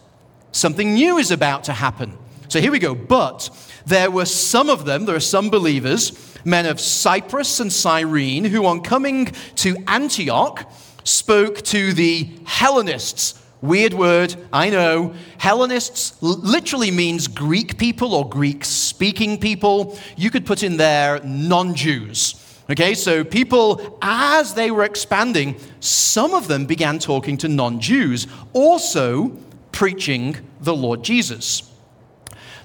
something 0.54 0.94
new 0.94 1.18
is 1.18 1.30
about 1.30 1.64
to 1.64 1.72
happen. 1.72 2.16
So 2.48 2.60
here 2.60 2.72
we 2.72 2.78
go. 2.78 2.94
But 2.94 3.50
there 3.86 4.10
were 4.10 4.24
some 4.24 4.70
of 4.70 4.84
them, 4.84 5.04
there 5.04 5.16
are 5.16 5.20
some 5.20 5.50
believers, 5.50 6.12
men 6.44 6.66
of 6.66 6.80
Cyprus 6.80 7.60
and 7.60 7.72
Cyrene, 7.72 8.44
who 8.44 8.64
on 8.66 8.80
coming 8.80 9.26
to 9.56 9.76
Antioch, 9.86 10.70
spoke 11.04 11.62
to 11.62 11.92
the 11.92 12.30
Hellenists. 12.44 13.40
Weird 13.60 13.94
word, 13.94 14.36
I 14.52 14.68
know. 14.68 15.14
Hellenists 15.38 16.22
literally 16.22 16.90
means 16.90 17.28
Greek 17.28 17.78
people 17.78 18.14
or 18.14 18.28
Greek 18.28 18.64
speaking 18.64 19.38
people. 19.40 19.98
You 20.16 20.30
could 20.30 20.44
put 20.44 20.62
in 20.62 20.76
there 20.76 21.20
non 21.24 21.74
Jews. 21.74 22.40
Okay, 22.70 22.94
so 22.94 23.24
people, 23.24 23.98
as 24.00 24.54
they 24.54 24.70
were 24.70 24.84
expanding, 24.84 25.56
some 25.80 26.32
of 26.32 26.48
them 26.48 26.64
began 26.64 26.98
talking 26.98 27.36
to 27.38 27.48
non 27.48 27.80
Jews, 27.80 28.26
also 28.52 29.36
preaching 29.74 30.36
the 30.60 30.74
Lord 30.74 31.02
Jesus. 31.02 31.68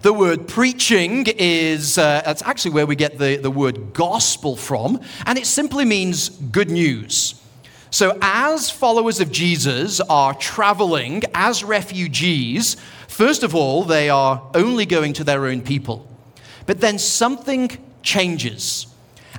The 0.04 0.13
word 0.13 0.48
preaching 0.48 1.25
is 1.28 1.98
uh, 1.98 2.22
that's 2.24 2.44
actually 2.44 2.72
where 2.72 2.86
we 2.86 2.96
get 2.96 3.18
the, 3.18 3.36
the 3.36 3.51
word 3.51 3.94
gospel 3.94 4.56
from, 4.56 5.01
and 5.25 5.38
it 5.38 5.48
simply 5.48 5.86
means 5.86 6.30
good 6.30 6.70
news. 6.70 7.34
So, 7.89 8.16
as 8.22 8.70
followers 8.70 9.20
of 9.20 9.32
Jesus 9.32 10.00
are 10.01 10.36
traveling 10.36 11.24
as 11.34 11.63
refugees, 11.63 12.78
first 13.08 13.42
of 13.42 13.56
all, 13.56 13.84
they 13.84 14.12
are 14.12 14.42
only 14.54 14.86
going 14.86 15.13
to 15.13 15.24
their 15.24 15.48
own 15.48 15.62
people. 15.62 16.08
But 16.68 16.80
then 16.80 17.00
something 17.00 17.72
changes, 18.04 18.86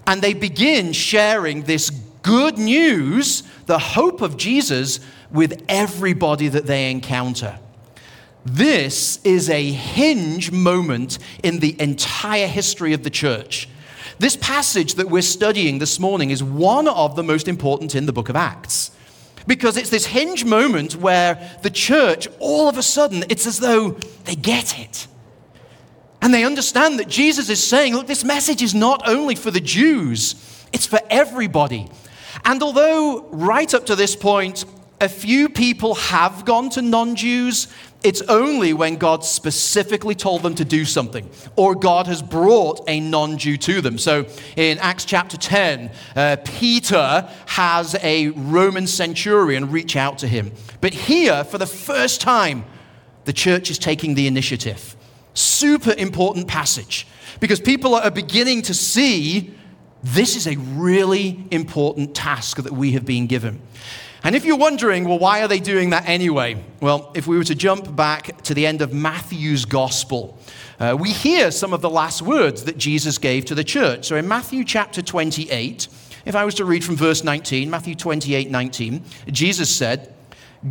and 0.09 0.21
they 0.21 0.35
begin 0.35 0.93
sharing 0.93 1.63
this 1.63 1.91
good 2.23 2.59
news, 2.59 3.43
the 3.67 3.79
hope 3.79 4.21
of 4.21 4.37
Jesus, 4.37 5.01
with 5.31 5.63
everybody 5.69 6.49
that 6.49 6.67
they 6.67 6.91
encounter. 6.91 7.59
This 8.45 9.21
is 9.23 9.51
a 9.51 9.71
hinge 9.71 10.51
moment 10.51 11.19
in 11.43 11.59
the 11.59 11.81
entire 11.81 12.47
history 12.47 12.93
of 12.93 13.03
the 13.03 13.11
church. 13.11 13.69
This 14.19 14.37
passage 14.37 14.95
that 14.95 15.09
we're 15.09 15.23
studying 15.23 15.79
this 15.79 15.99
morning 15.99 16.31
is 16.31 16.43
one 16.43 16.89
of 16.89 17.17
the 17.17 17.23
most 17.23 17.49
important 17.49 17.95
in 17.95 18.07
the 18.07 18.13
book 18.13 18.29
of 18.29 18.37
Acts. 18.37 18.91
Because 19.47 19.77
it's 19.77 19.91
this 19.91 20.07
hinge 20.07 20.45
moment 20.45 20.97
where 20.97 21.59
the 21.63 21.71
church, 21.71 22.29
all 22.39 22.69
of 22.69 22.77
a 22.77 22.83
sudden, 22.83 23.25
it's 23.31 23.47
as 23.47 23.61
though 23.61 23.93
they 24.25 24.35
get 24.35 24.79
it. 24.79 25.07
And 26.23 26.35
they 26.35 26.45
understand 26.45 26.99
that 26.99 27.09
Jesus 27.09 27.49
is 27.49 27.67
saying, 27.67 27.95
look, 27.95 28.07
this 28.07 28.25
message 28.25 28.63
is 28.63 28.75
not 28.75 29.09
only 29.09 29.35
for 29.35 29.51
the 29.51 29.61
Jews, 29.61 30.35
it's 30.73 30.87
for 30.87 31.01
everybody. 31.09 31.89
And 32.45 32.63
although 32.63 33.27
right 33.31 33.73
up 33.73 33.87
to 33.87 33.97
this 33.97 34.17
point, 34.17 34.65
a 35.01 35.09
few 35.09 35.49
people 35.49 35.95
have 35.95 36.45
gone 36.45 36.69
to 36.71 36.83
non 36.83 37.17
Jews, 37.17 37.69
it's 38.03 38.23
only 38.23 38.73
when 38.73 38.97
God 38.97 39.25
specifically 39.25 40.15
told 40.15 40.43
them 40.43 40.55
to 40.55 40.65
do 40.65 40.85
something 40.85 41.29
or 41.57 41.75
God 41.75 42.07
has 42.07 42.23
brought 42.23 42.81
a 42.89 43.01
non 43.01 43.39
Jew 43.39 43.57
to 43.59 43.81
them. 43.81 43.99
So 43.99 44.27
in 44.57 44.79
Acts 44.79 45.05
chapter 45.05 45.37
10, 45.37 45.91
uh, 46.17 46.37
Peter 46.45 47.29
has 47.47 47.95
a 48.03 48.29
Roman 48.29 48.87
centurion 48.87 49.71
reach 49.71 49.97
out 49.97 50.19
to 50.19 50.29
him. 50.29 50.53
But 50.81 50.95
here, 50.95 51.45
for 51.45 51.59
the 51.59 51.67
first 51.67 52.21
time, 52.21 52.65
the 53.25 53.33
church 53.33 53.71
is 53.71 53.79
taking 53.79 54.15
the 54.15 54.27
initiative. 54.27 54.97
Super 55.35 55.93
important 55.97 56.49
passage 56.49 57.07
because 57.39 57.61
people 57.61 57.95
are 57.95 58.11
beginning 58.11 58.63
to 58.63 58.75
see 58.75 59.55
this 60.03 60.37
is 60.37 60.47
a 60.47 60.57
really 60.57 61.45
important 61.51 62.15
task 62.15 62.59
that 62.59 62.73
we 62.73 62.93
have 62.93 63.05
been 63.05 63.27
given. 63.27 63.61
And 64.23 64.37
if 64.37 64.45
you're 64.45 64.57
wondering, 64.57 65.09
well, 65.09 65.19
why 65.19 65.43
are 65.43 65.49
they 65.49 65.61
doing 65.61 65.91
that 65.91 66.07
anyway? 66.07 66.63
Well, 66.81 67.11
if 67.15 67.27
we 67.27 67.39
were 67.39 67.45
to 67.45 67.55
jump 67.55 67.95
back 67.97 68.43
to 68.43 68.55
the 68.55 68.67
end 68.67 68.83
of 68.83 68.93
Matthew's 68.93 69.65
gospel, 69.65 70.39
uh, 70.79 70.97
we 70.99 71.11
hear 71.11 71.51
some 71.51 71.73
of 71.73 71.81
the 71.81 71.91
last 71.91 72.21
words 72.21 72.65
that 72.65 72.77
Jesus 72.77 73.17
gave 73.19 73.47
to 73.47 73.55
the 73.55 73.65
church. 73.65 74.07
So 74.07 74.17
in 74.17 74.29
Matthew 74.29 74.65
chapter 74.65 75.01
28, 75.01 75.89
if 76.27 76.35
I 76.35 76.45
was 76.45 76.55
to 76.57 76.67
read 76.67 76.85
from 76.85 76.97
verse 76.97 77.25
19, 77.25 77.71
Matthew 77.71 77.95
28 77.95 78.51
19, 78.51 79.03
Jesus 79.29 79.75
said, 79.75 80.15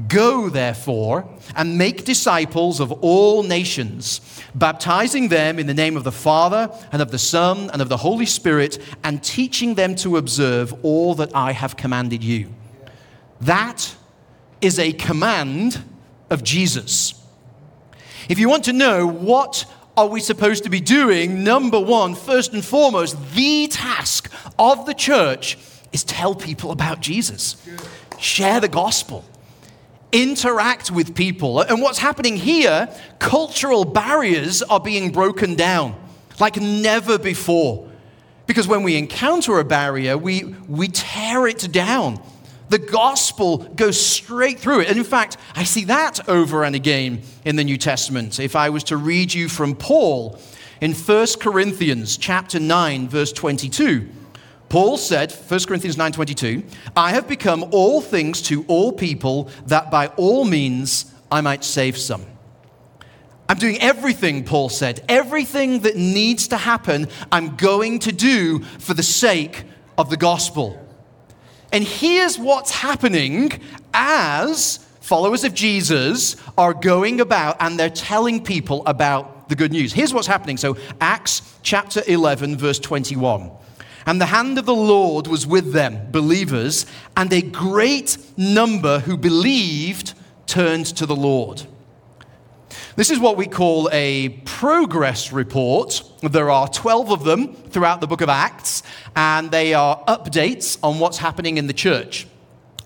Go, 0.07 0.49
therefore, 0.49 1.27
and 1.55 1.77
make 1.77 2.05
disciples 2.05 2.79
of 2.79 2.91
all 2.91 3.41
nations, 3.41 4.21
baptizing 4.53 5.29
them 5.29 5.57
in 5.57 5.65
the 5.65 5.73
name 5.73 5.97
of 5.97 6.03
the 6.03 6.11
Father, 6.11 6.71
and 6.91 7.01
of 7.01 7.09
the 7.09 7.17
Son, 7.17 7.71
and 7.71 7.81
of 7.81 7.89
the 7.89 7.97
Holy 7.97 8.27
Spirit, 8.27 8.77
and 9.03 9.23
teaching 9.23 9.73
them 9.73 9.95
to 9.95 10.17
observe 10.17 10.73
all 10.83 11.15
that 11.15 11.35
I 11.35 11.53
have 11.53 11.75
commanded 11.75 12.23
you. 12.23 12.53
That 13.41 13.95
is 14.61 14.77
a 14.77 14.93
command 14.93 15.83
of 16.29 16.43
Jesus. 16.43 17.15
If 18.27 18.37
you 18.37 18.47
want 18.47 18.65
to 18.65 18.73
know 18.73 19.07
what 19.07 19.65
are 19.97 20.07
we 20.07 20.19
supposed 20.19 20.65
to 20.65 20.69
be 20.69 20.79
doing, 20.79 21.43
number 21.43 21.79
one, 21.79 22.13
first 22.13 22.53
and 22.53 22.63
foremost, 22.63 23.17
the 23.33 23.67
task 23.67 24.31
of 24.59 24.85
the 24.85 24.93
church 24.93 25.57
is 25.91 26.03
tell 26.03 26.35
people 26.35 26.69
about 26.69 26.99
Jesus. 26.99 27.55
Share 28.19 28.59
the 28.59 28.67
gospel. 28.67 29.25
Interact 30.11 30.91
with 30.91 31.15
people. 31.15 31.61
And 31.61 31.81
what's 31.81 31.99
happening 31.99 32.35
here, 32.35 32.89
cultural 33.19 33.85
barriers 33.85 34.61
are 34.63 34.79
being 34.79 35.11
broken 35.11 35.55
down 35.55 35.95
like 36.39 36.57
never 36.57 37.17
before. 37.17 37.89
Because 38.47 38.67
when 38.67 38.83
we 38.83 38.97
encounter 38.97 39.59
a 39.59 39.63
barrier, 39.63 40.17
we, 40.17 40.43
we 40.67 40.87
tear 40.87 41.47
it 41.47 41.71
down. 41.71 42.21
The 42.69 42.79
gospel 42.79 43.57
goes 43.57 43.99
straight 44.03 44.59
through 44.59 44.81
it. 44.81 44.89
And 44.89 44.97
in 44.97 45.03
fact, 45.03 45.37
I 45.55 45.63
see 45.63 45.85
that 45.85 46.27
over 46.27 46.63
and 46.63 46.75
again 46.75 47.21
in 47.45 47.55
the 47.55 47.63
New 47.63 47.77
Testament. 47.77 48.39
If 48.39 48.55
I 48.55 48.69
was 48.69 48.83
to 48.85 48.97
read 48.97 49.33
you 49.33 49.49
from 49.49 49.75
Paul 49.75 50.39
in 50.81 50.93
1 50.93 51.27
Corinthians 51.39 52.17
chapter 52.17 52.59
9 52.59 53.09
verse 53.09 53.33
22, 53.33 54.09
Paul 54.69 54.97
said, 54.97 55.31
1 55.31 55.67
Corinthians 55.67 55.97
9:22, 55.97 56.63
I 56.95 57.11
have 57.11 57.27
become 57.27 57.65
all 57.71 58.01
things 58.01 58.41
to 58.43 58.63
all 58.67 58.91
people 58.91 59.49
that 59.65 59.89
by 59.89 60.07
all 60.15 60.45
means 60.45 61.11
I 61.31 61.41
might 61.41 61.63
save 61.63 61.97
some. 61.97 62.23
I'm 63.49 63.57
doing 63.57 63.81
everything, 63.81 64.43
Paul 64.43 64.69
said. 64.69 65.03
Everything 65.09 65.79
that 65.79 65.95
needs 65.95 66.49
to 66.49 66.57
happen, 66.57 67.07
I'm 67.31 67.55
going 67.55 67.97
to 67.99 68.11
do 68.11 68.59
for 68.77 68.93
the 68.93 69.01
sake 69.01 69.63
of 69.97 70.11
the 70.11 70.17
gospel. 70.17 70.79
And 71.71 71.83
here's 71.83 72.37
what's 72.37 72.69
happening 72.69 73.51
as 73.91 74.77
followers 75.01 75.43
of 75.43 75.55
Jesus 75.55 76.35
are 76.59 76.75
going 76.75 77.21
about 77.21 77.57
and 77.59 77.79
they're 77.79 77.89
telling 77.89 78.43
people 78.43 78.85
about 78.85 79.49
the 79.49 79.55
good 79.55 79.71
news. 79.71 79.93
Here's 79.93 80.13
what's 80.13 80.27
happening. 80.27 80.57
So, 80.57 80.77
Acts 81.01 81.41
chapter 81.63 82.03
11, 82.05 82.55
verse 82.55 82.77
21. 82.77 83.49
And 84.05 84.19
the 84.19 84.27
hand 84.27 84.57
of 84.57 84.65
the 84.65 84.75
Lord 84.75 85.27
was 85.27 85.45
with 85.45 85.73
them, 85.73 86.11
believers, 86.11 86.85
and 87.15 87.31
a 87.31 87.41
great 87.41 88.17
number 88.37 88.99
who 88.99 89.17
believed 89.17 90.13
turned 90.47 90.85
to 90.97 91.05
the 91.05 91.15
Lord. 91.15 91.63
This 92.95 93.09
is 93.09 93.19
what 93.19 93.37
we 93.37 93.45
call 93.45 93.89
a 93.91 94.29
progress 94.45 95.31
report. 95.31 96.03
There 96.21 96.49
are 96.49 96.67
12 96.67 97.11
of 97.11 97.23
them 97.23 97.53
throughout 97.53 98.01
the 98.01 98.07
book 98.07 98.21
of 98.21 98.29
Acts, 98.29 98.83
and 99.15 99.51
they 99.51 99.73
are 99.73 100.03
updates 100.05 100.77
on 100.83 100.99
what's 100.99 101.17
happening 101.17 101.57
in 101.57 101.67
the 101.67 101.73
church. 101.73 102.27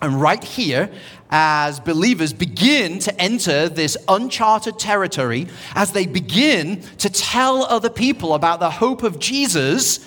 And 0.01 0.21
right 0.21 0.43
here, 0.43 0.91
as 1.29 1.79
believers 1.79 2.33
begin 2.33 2.99
to 2.99 3.21
enter 3.21 3.69
this 3.69 3.97
uncharted 4.07 4.77
territory, 4.77 5.47
as 5.75 5.93
they 5.93 6.05
begin 6.05 6.81
to 6.99 7.09
tell 7.09 7.63
other 7.63 7.89
people 7.89 8.35
about 8.35 8.59
the 8.59 8.69
hope 8.69 9.01
of 9.01 9.17
Jesus, 9.17 10.05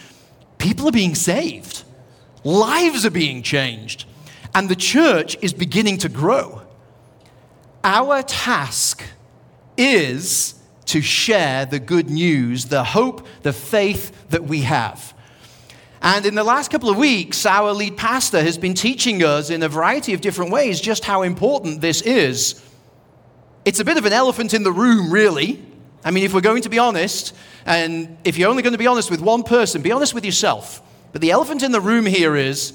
people 0.59 0.89
are 0.89 0.93
being 0.93 1.15
saved, 1.15 1.85
lives 2.45 3.05
are 3.05 3.11
being 3.11 3.43
changed, 3.43 4.05
and 4.55 4.69
the 4.69 4.77
church 4.77 5.37
is 5.43 5.53
beginning 5.53 5.99
to 5.99 6.09
grow. 6.09 6.63
Our 7.85 8.23
task 8.23 9.05
is 9.77 10.55
to 10.87 11.01
share 11.01 11.67
the 11.67 11.79
good 11.79 12.09
news, 12.09 12.67
the 12.67 12.85
hope, 12.85 13.27
the 13.43 13.53
faith 13.53 14.29
that 14.31 14.45
we 14.45 14.63
have. 14.63 15.15
And 16.03 16.25
in 16.25 16.35
the 16.35 16.45
last 16.45 16.71
couple 16.71 16.89
of 16.89 16.97
weeks, 16.97 17.45
our 17.47 17.73
lead 17.73 17.97
pastor 17.97 18.43
has 18.43 18.59
been 18.59 18.75
teaching 18.75 19.23
us 19.25 19.51
in 19.51 19.63
a 19.63 19.69
variety 19.69 20.15
of 20.15 20.21
different 20.21 20.53
ways 20.53 20.81
just 20.81 21.05
how 21.05 21.23
important 21.23 21.81
this 21.81 22.01
is. 22.03 22.63
It's 23.65 23.81
a 23.81 23.85
bit 23.85 23.97
of 23.97 24.05
an 24.05 24.13
elephant 24.13 24.55
in 24.55 24.63
the 24.63 24.71
room, 24.71 25.11
really. 25.13 25.65
I 26.07 26.13
mean, 26.13 26.23
if 26.23 26.33
we're 26.33 26.41
going 26.41 26.63
to 26.63 26.69
be 26.69 26.79
honest, 26.79 27.35
and 27.67 28.17
if 28.23 28.39
you're 28.39 28.49
only 28.49 28.63
going 28.63 28.75
to 28.75 28.79
be 28.79 28.87
honest 28.87 29.11
with 29.11 29.21
one 29.21 29.43
person, 29.43 29.83
be 29.83 29.91
honest 29.91 30.15
with 30.15 30.25
yourself. 30.25 30.81
But 31.11 31.21
the 31.21 31.33
elephant 31.33 31.65
in 31.65 31.73
the 31.73 31.81
room 31.81 32.07
here 32.07 32.37
is 32.37 32.73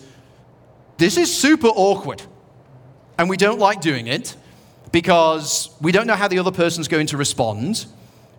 this 0.97 1.17
is 1.17 1.33
super 1.33 1.69
awkward, 1.69 2.21
and 3.17 3.29
we 3.29 3.37
don't 3.37 3.57
like 3.57 3.79
doing 3.79 4.07
it 4.07 4.35
because 4.91 5.69
we 5.79 5.93
don't 5.93 6.07
know 6.07 6.15
how 6.15 6.27
the 6.27 6.39
other 6.39 6.51
person's 6.51 6.89
going 6.89 7.07
to 7.07 7.15
respond, 7.15 7.85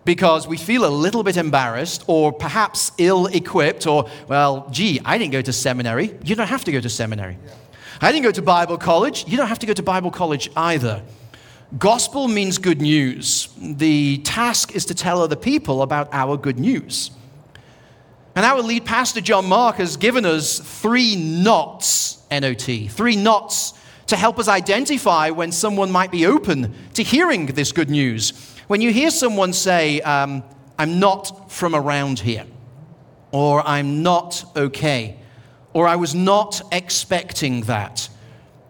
because 0.05 0.47
we 0.47 0.57
feel 0.57 0.85
a 0.85 0.93
little 0.93 1.23
bit 1.23 1.37
embarrassed 1.37 2.03
or 2.05 2.31
perhaps 2.31 2.91
ill 2.99 3.25
equipped, 3.25 3.87
or, 3.87 4.07
well, 4.27 4.67
gee, 4.69 5.01
I 5.03 5.17
didn't 5.17 5.31
go 5.31 5.41
to 5.41 5.53
seminary. 5.53 6.13
You 6.23 6.35
don't 6.35 6.45
have 6.45 6.65
to 6.65 6.71
go 6.71 6.79
to 6.79 6.89
seminary. 6.89 7.39
Yeah. 7.43 7.53
I 7.99 8.11
didn't 8.11 8.25
go 8.25 8.31
to 8.31 8.41
Bible 8.43 8.77
college. 8.77 9.25
You 9.27 9.37
don't 9.37 9.47
have 9.47 9.59
to 9.59 9.65
go 9.65 9.73
to 9.73 9.81
Bible 9.81 10.11
college 10.11 10.51
either. 10.55 11.01
Gospel 11.77 12.27
means 12.27 12.59
good 12.59 12.81
news. 12.81 13.49
The 13.59 14.19
task 14.19 14.75
is 14.75 14.85
to 14.85 14.93
tell 14.93 15.21
other 15.23 15.35
people 15.35 15.81
about 15.81 16.07
our 16.11 16.37
good 16.37 16.59
news. 16.59 17.09
And 18.35 18.45
our 18.45 18.61
lead 18.61 18.85
pastor, 18.85 19.21
John 19.21 19.47
Mark, 19.47 19.77
has 19.77 19.97
given 19.97 20.23
us 20.23 20.59
three 20.59 21.15
knots, 21.15 22.23
N 22.29 22.43
O 22.43 22.53
T, 22.53 22.87
three 22.87 23.15
knots 23.15 23.73
to 24.07 24.15
help 24.15 24.37
us 24.37 24.47
identify 24.47 25.31
when 25.31 25.51
someone 25.51 25.91
might 25.91 26.11
be 26.11 26.27
open 26.27 26.75
to 26.93 27.01
hearing 27.01 27.47
this 27.47 27.71
good 27.71 27.89
news. 27.89 28.33
When 28.67 28.81
you 28.81 28.91
hear 28.93 29.09
someone 29.09 29.51
say, 29.51 29.99
um, 30.01 30.43
I'm 30.77 30.99
not 30.99 31.51
from 31.51 31.73
around 31.73 32.19
here, 32.19 32.45
or 33.31 33.67
I'm 33.67 34.03
not 34.03 34.45
okay, 34.55 35.17
or 35.73 35.87
I 35.87 35.95
was 35.95 36.13
not 36.13 36.61
expecting 36.71 37.61
that. 37.61 38.09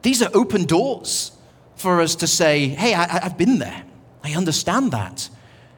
These 0.04 0.22
are 0.22 0.30
open 0.34 0.64
doors 0.64 1.32
for 1.84 2.00
us 2.00 2.16
to 2.16 2.28
say, 2.28 2.70
hey, 2.70 2.94
I, 2.96 3.20
have 3.22 3.38
been 3.38 3.60
there. 3.60 3.84
I 4.24 4.34
understand 4.36 4.92
that. 4.92 5.30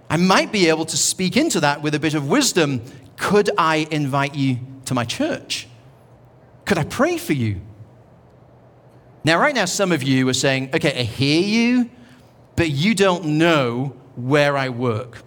I 0.08 0.18
might 0.18 0.52
be 0.52 0.70
able 0.70 0.86
to 0.86 0.96
speak 0.96 1.36
into 1.36 1.60
that 1.62 1.82
with 1.82 1.96
a 1.96 2.00
bit 2.00 2.14
of 2.14 2.30
wisdom. 2.30 2.84
Could 3.18 3.50
I 3.58 3.88
invite 3.90 4.36
you 4.36 4.60
to 4.86 4.94
my 4.94 5.04
church? 5.04 5.68
Could 6.66 6.78
I 6.78 6.84
pray 6.84 7.18
for 7.18 7.34
you? 7.34 7.60
Now, 9.24 9.40
right 9.40 9.56
now, 9.56 9.66
some 9.66 9.92
of 9.92 10.04
you 10.04 10.30
are 10.30 10.34
saying, 10.34 10.70
okay, 10.76 11.00
I 11.00 11.04
hear 11.04 11.42
you, 11.42 11.90
but 12.56 12.70
you 12.70 12.94
don't 12.94 13.26
know 13.40 13.96
where 14.16 14.56
I 14.56 14.70
work, 14.70 15.24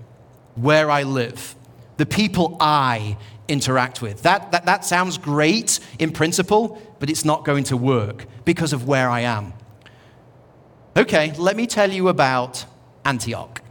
where 0.54 0.92
I 0.92 1.02
live, 1.02 1.56
the 1.96 2.06
people 2.06 2.56
I 2.60 3.16
interact 3.48 4.00
with. 4.00 4.22
That, 4.22 4.52
that, 4.52 4.64
that 4.66 4.84
sounds 4.84 5.18
great 5.18 5.80
in 5.98 6.12
principle, 6.12 6.80
but 7.00 7.10
it's 7.10 7.24
not 7.24 7.44
going 7.44 7.64
to 7.64 7.76
work 7.76 8.26
because 8.44 8.72
of 8.72 8.86
where 8.86 9.10
I 9.10 9.22
am. 9.22 9.54
Okay, 10.96 11.32
let 11.38 11.56
me 11.56 11.66
tell 11.66 11.90
you 11.90 12.08
about 12.08 12.64
Antioch. 13.04 13.62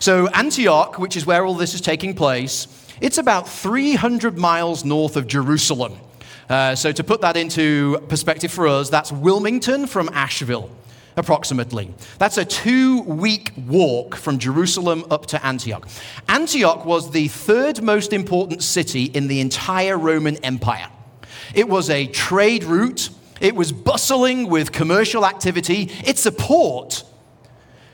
So, 0.00 0.28
Antioch, 0.28 0.98
which 0.98 1.16
is 1.16 1.24
where 1.24 1.44
all 1.44 1.54
this 1.54 1.74
is 1.74 1.80
taking 1.80 2.14
place, 2.14 2.66
it's 3.00 3.18
about 3.18 3.48
300 3.48 4.36
miles 4.36 4.84
north 4.84 5.16
of 5.16 5.26
Jerusalem. 5.26 5.94
Uh, 6.48 6.74
so, 6.74 6.92
to 6.92 7.04
put 7.04 7.20
that 7.22 7.36
into 7.36 7.98
perspective 8.08 8.50
for 8.50 8.66
us, 8.66 8.90
that's 8.90 9.12
Wilmington 9.12 9.86
from 9.86 10.08
Asheville, 10.12 10.70
approximately. 11.16 11.94
That's 12.18 12.38
a 12.38 12.44
two 12.44 13.02
week 13.02 13.52
walk 13.66 14.16
from 14.16 14.38
Jerusalem 14.38 15.04
up 15.10 15.26
to 15.26 15.46
Antioch. 15.46 15.88
Antioch 16.28 16.84
was 16.84 17.10
the 17.10 17.28
third 17.28 17.82
most 17.82 18.12
important 18.12 18.62
city 18.62 19.04
in 19.04 19.28
the 19.28 19.40
entire 19.40 19.96
Roman 19.96 20.36
Empire. 20.44 20.88
It 21.54 21.68
was 21.68 21.88
a 21.88 22.06
trade 22.06 22.64
route, 22.64 23.10
it 23.40 23.54
was 23.54 23.72
bustling 23.72 24.48
with 24.48 24.72
commercial 24.72 25.26
activity, 25.26 25.90
it's 26.04 26.26
a 26.26 26.32
port. 26.32 27.04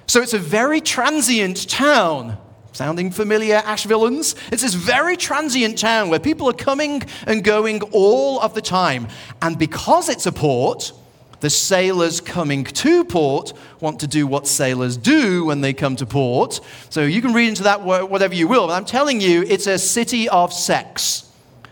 So 0.07 0.21
it's 0.21 0.35
a 0.35 0.39
very 0.39 0.81
transient 0.81 1.69
town. 1.69 2.39
Sounding 2.73 3.13
familiar, 3.13 3.61
Ashevilleans? 3.61 4.35
It's 4.53 4.63
this 4.63 4.75
very 4.75 5.17
transient 5.17 5.79
town 5.79 6.09
where 6.09 6.19
people 6.19 6.49
are 6.51 6.55
coming 6.55 7.03
and 7.27 7.45
going 7.45 7.83
all 7.93 8.41
of 8.41 8.55
the 8.55 8.61
time. 8.61 9.07
And 9.41 9.57
because 9.57 10.09
it's 10.09 10.27
a 10.27 10.33
port, 10.33 10.93
the 11.39 11.51
sailors 11.51 12.21
coming 12.21 12.65
to 12.65 13.05
port 13.05 13.53
want 13.79 14.01
to 14.01 14.07
do 14.07 14.27
what 14.27 14.49
sailors 14.49 14.97
do 14.97 15.45
when 15.45 15.61
they 15.61 15.73
come 15.73 15.95
to 15.97 16.07
port. 16.07 16.59
So 16.91 17.03
you 17.03 17.23
can 17.23 17.33
read 17.33 17.49
into 17.49 17.65
that 17.65 17.83
whatever 17.83 18.35
you 18.35 18.49
will, 18.49 18.67
but 18.67 18.73
I'm 18.73 18.87
telling 18.87 19.21
you, 19.21 19.43
it's 19.43 19.67
a 19.67 19.79
city 19.79 20.29
of 20.29 20.53
sex, 20.53 21.31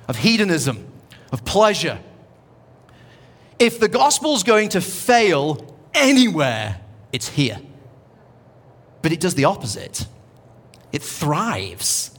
of 0.09 0.19
hedonism, 0.19 0.87
of 1.33 1.45
pleasure. 1.45 1.99
If 3.63 3.79
the 3.79 3.87
gospel's 3.87 4.43
going 4.43 4.71
to 4.71 4.81
fail 4.81 5.79
anywhere, 5.95 6.81
it's 7.13 7.29
here. 7.29 7.61
But 9.03 9.13
it 9.13 9.21
does 9.21 9.37
the 9.37 9.45
opposite 9.45 10.05
it 10.91 11.01
thrives. 11.01 12.11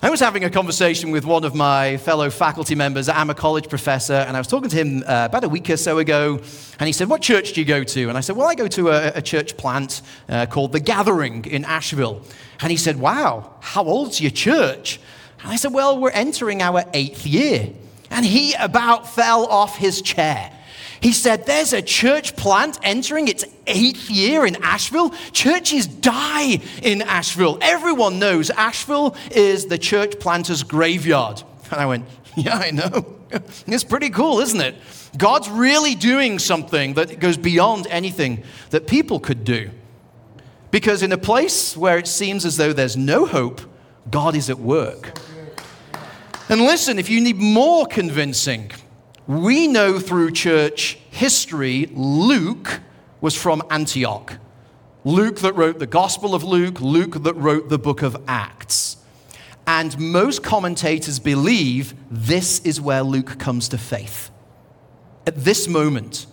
I 0.00 0.08
was 0.08 0.20
having 0.20 0.44
a 0.44 0.50
conversation 0.50 1.10
with 1.10 1.24
one 1.24 1.42
of 1.42 1.56
my 1.56 1.96
fellow 1.96 2.30
faculty 2.30 2.76
members. 2.76 3.08
I'm 3.08 3.30
a 3.30 3.34
college 3.34 3.68
professor, 3.68 4.12
and 4.12 4.36
I 4.36 4.40
was 4.40 4.46
talking 4.46 4.70
to 4.70 4.76
him 4.76 5.02
uh, 5.04 5.26
about 5.28 5.42
a 5.42 5.48
week 5.48 5.68
or 5.70 5.76
so 5.76 5.98
ago, 5.98 6.40
and 6.78 6.86
he 6.86 6.92
said, 6.92 7.08
What 7.08 7.20
church 7.20 7.54
do 7.54 7.60
you 7.60 7.66
go 7.66 7.82
to? 7.82 8.08
And 8.08 8.16
I 8.16 8.20
said, 8.20 8.36
Well, 8.36 8.46
I 8.46 8.54
go 8.54 8.68
to 8.68 8.90
a, 8.90 9.08
a 9.16 9.22
church 9.22 9.56
plant 9.56 10.02
uh, 10.28 10.46
called 10.46 10.70
The 10.70 10.78
Gathering 10.78 11.46
in 11.46 11.64
Asheville. 11.64 12.22
And 12.60 12.70
he 12.70 12.76
said, 12.76 13.00
Wow, 13.00 13.56
how 13.58 13.82
old's 13.82 14.20
your 14.20 14.30
church? 14.30 15.00
And 15.42 15.50
I 15.50 15.56
said, 15.56 15.72
Well, 15.72 15.98
we're 15.98 16.10
entering 16.10 16.62
our 16.62 16.84
eighth 16.94 17.26
year. 17.26 17.72
And 18.16 18.24
he 18.24 18.54
about 18.54 19.06
fell 19.14 19.44
off 19.44 19.76
his 19.76 20.00
chair. 20.00 20.50
He 21.00 21.12
said, 21.12 21.44
There's 21.44 21.74
a 21.74 21.82
church 21.82 22.34
plant 22.34 22.78
entering 22.82 23.28
its 23.28 23.44
eighth 23.66 24.10
year 24.10 24.46
in 24.46 24.56
Asheville. 24.64 25.10
Churches 25.32 25.86
die 25.86 26.60
in 26.82 27.02
Asheville. 27.02 27.58
Everyone 27.60 28.18
knows 28.18 28.48
Asheville 28.48 29.14
is 29.32 29.66
the 29.66 29.76
church 29.76 30.18
planter's 30.18 30.62
graveyard. 30.62 31.42
And 31.70 31.78
I 31.78 31.84
went, 31.84 32.06
Yeah, 32.34 32.56
I 32.56 32.70
know. 32.70 33.12
It's 33.66 33.84
pretty 33.84 34.08
cool, 34.08 34.38
isn't 34.38 34.60
it? 34.60 34.76
God's 35.18 35.50
really 35.50 35.94
doing 35.96 36.38
something 36.38 36.94
that 36.94 37.18
goes 37.18 37.36
beyond 37.36 37.86
anything 37.90 38.44
that 38.70 38.86
people 38.86 39.18
could 39.18 39.44
do. 39.44 39.70
Because 40.70 41.02
in 41.02 41.10
a 41.10 41.18
place 41.18 41.76
where 41.76 41.98
it 41.98 42.06
seems 42.06 42.46
as 42.46 42.56
though 42.56 42.72
there's 42.72 42.96
no 42.96 43.26
hope, 43.26 43.60
God 44.10 44.36
is 44.36 44.48
at 44.48 44.60
work. 44.60 45.18
And 46.48 46.60
listen, 46.60 47.00
if 47.00 47.10
you 47.10 47.20
need 47.20 47.38
more 47.38 47.86
convincing, 47.86 48.70
we 49.26 49.66
know 49.66 49.98
through 49.98 50.30
church 50.30 50.96
history 51.10 51.86
Luke 51.92 52.80
was 53.20 53.34
from 53.34 53.62
Antioch. 53.68 54.38
Luke 55.04 55.40
that 55.40 55.54
wrote 55.54 55.80
the 55.80 55.88
Gospel 55.88 56.36
of 56.36 56.44
Luke, 56.44 56.80
Luke 56.80 57.22
that 57.24 57.34
wrote 57.34 57.68
the 57.68 57.80
book 57.80 58.02
of 58.02 58.16
Acts. 58.28 58.96
And 59.66 59.98
most 59.98 60.44
commentators 60.44 61.18
believe 61.18 61.94
this 62.12 62.60
is 62.60 62.80
where 62.80 63.02
Luke 63.02 63.40
comes 63.40 63.68
to 63.70 63.78
faith. 63.78 64.30
At 65.26 65.44
this 65.44 65.66
moment. 65.66 66.26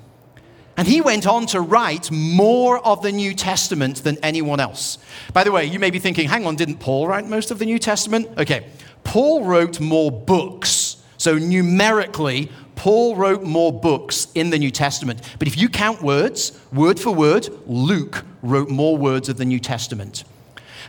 And 0.77 0.87
he 0.87 1.01
went 1.01 1.25
on 1.25 1.47
to 1.47 1.61
write 1.61 2.11
more 2.11 2.85
of 2.85 3.01
the 3.01 3.11
New 3.11 3.33
Testament 3.33 4.03
than 4.03 4.17
anyone 4.23 4.59
else. 4.59 4.99
By 5.33 5.43
the 5.43 5.51
way, 5.51 5.65
you 5.65 5.79
may 5.79 5.89
be 5.89 5.97
thinking, 5.97 6.29
hang 6.29 6.45
on, 6.45 6.55
didn't 6.55 6.77
Paul 6.77 7.07
write 7.07 7.27
most 7.27 7.49
of 7.49 7.57
the 7.57 7.65
New 7.65 7.79
Testament? 7.79 8.27
Okay, 8.37 8.67
Paul 9.03 9.45
wrote 9.45 9.79
more 9.79 10.11
books. 10.11 10.97
So 11.17 11.37
numerically, 11.37 12.51
Paul 12.75 13.15
wrote 13.15 13.43
more 13.43 13.71
books 13.71 14.27
in 14.35 14.49
the 14.49 14.57
New 14.57 14.71
Testament. 14.71 15.21
But 15.39 15.47
if 15.47 15.57
you 15.57 15.69
count 15.69 16.01
words, 16.01 16.59
word 16.71 16.99
for 16.99 17.13
word, 17.13 17.47
Luke 17.65 18.25
wrote 18.41 18.69
more 18.69 18.97
words 18.97 19.29
of 19.29 19.37
the 19.37 19.45
New 19.45 19.59
Testament. 19.59 20.23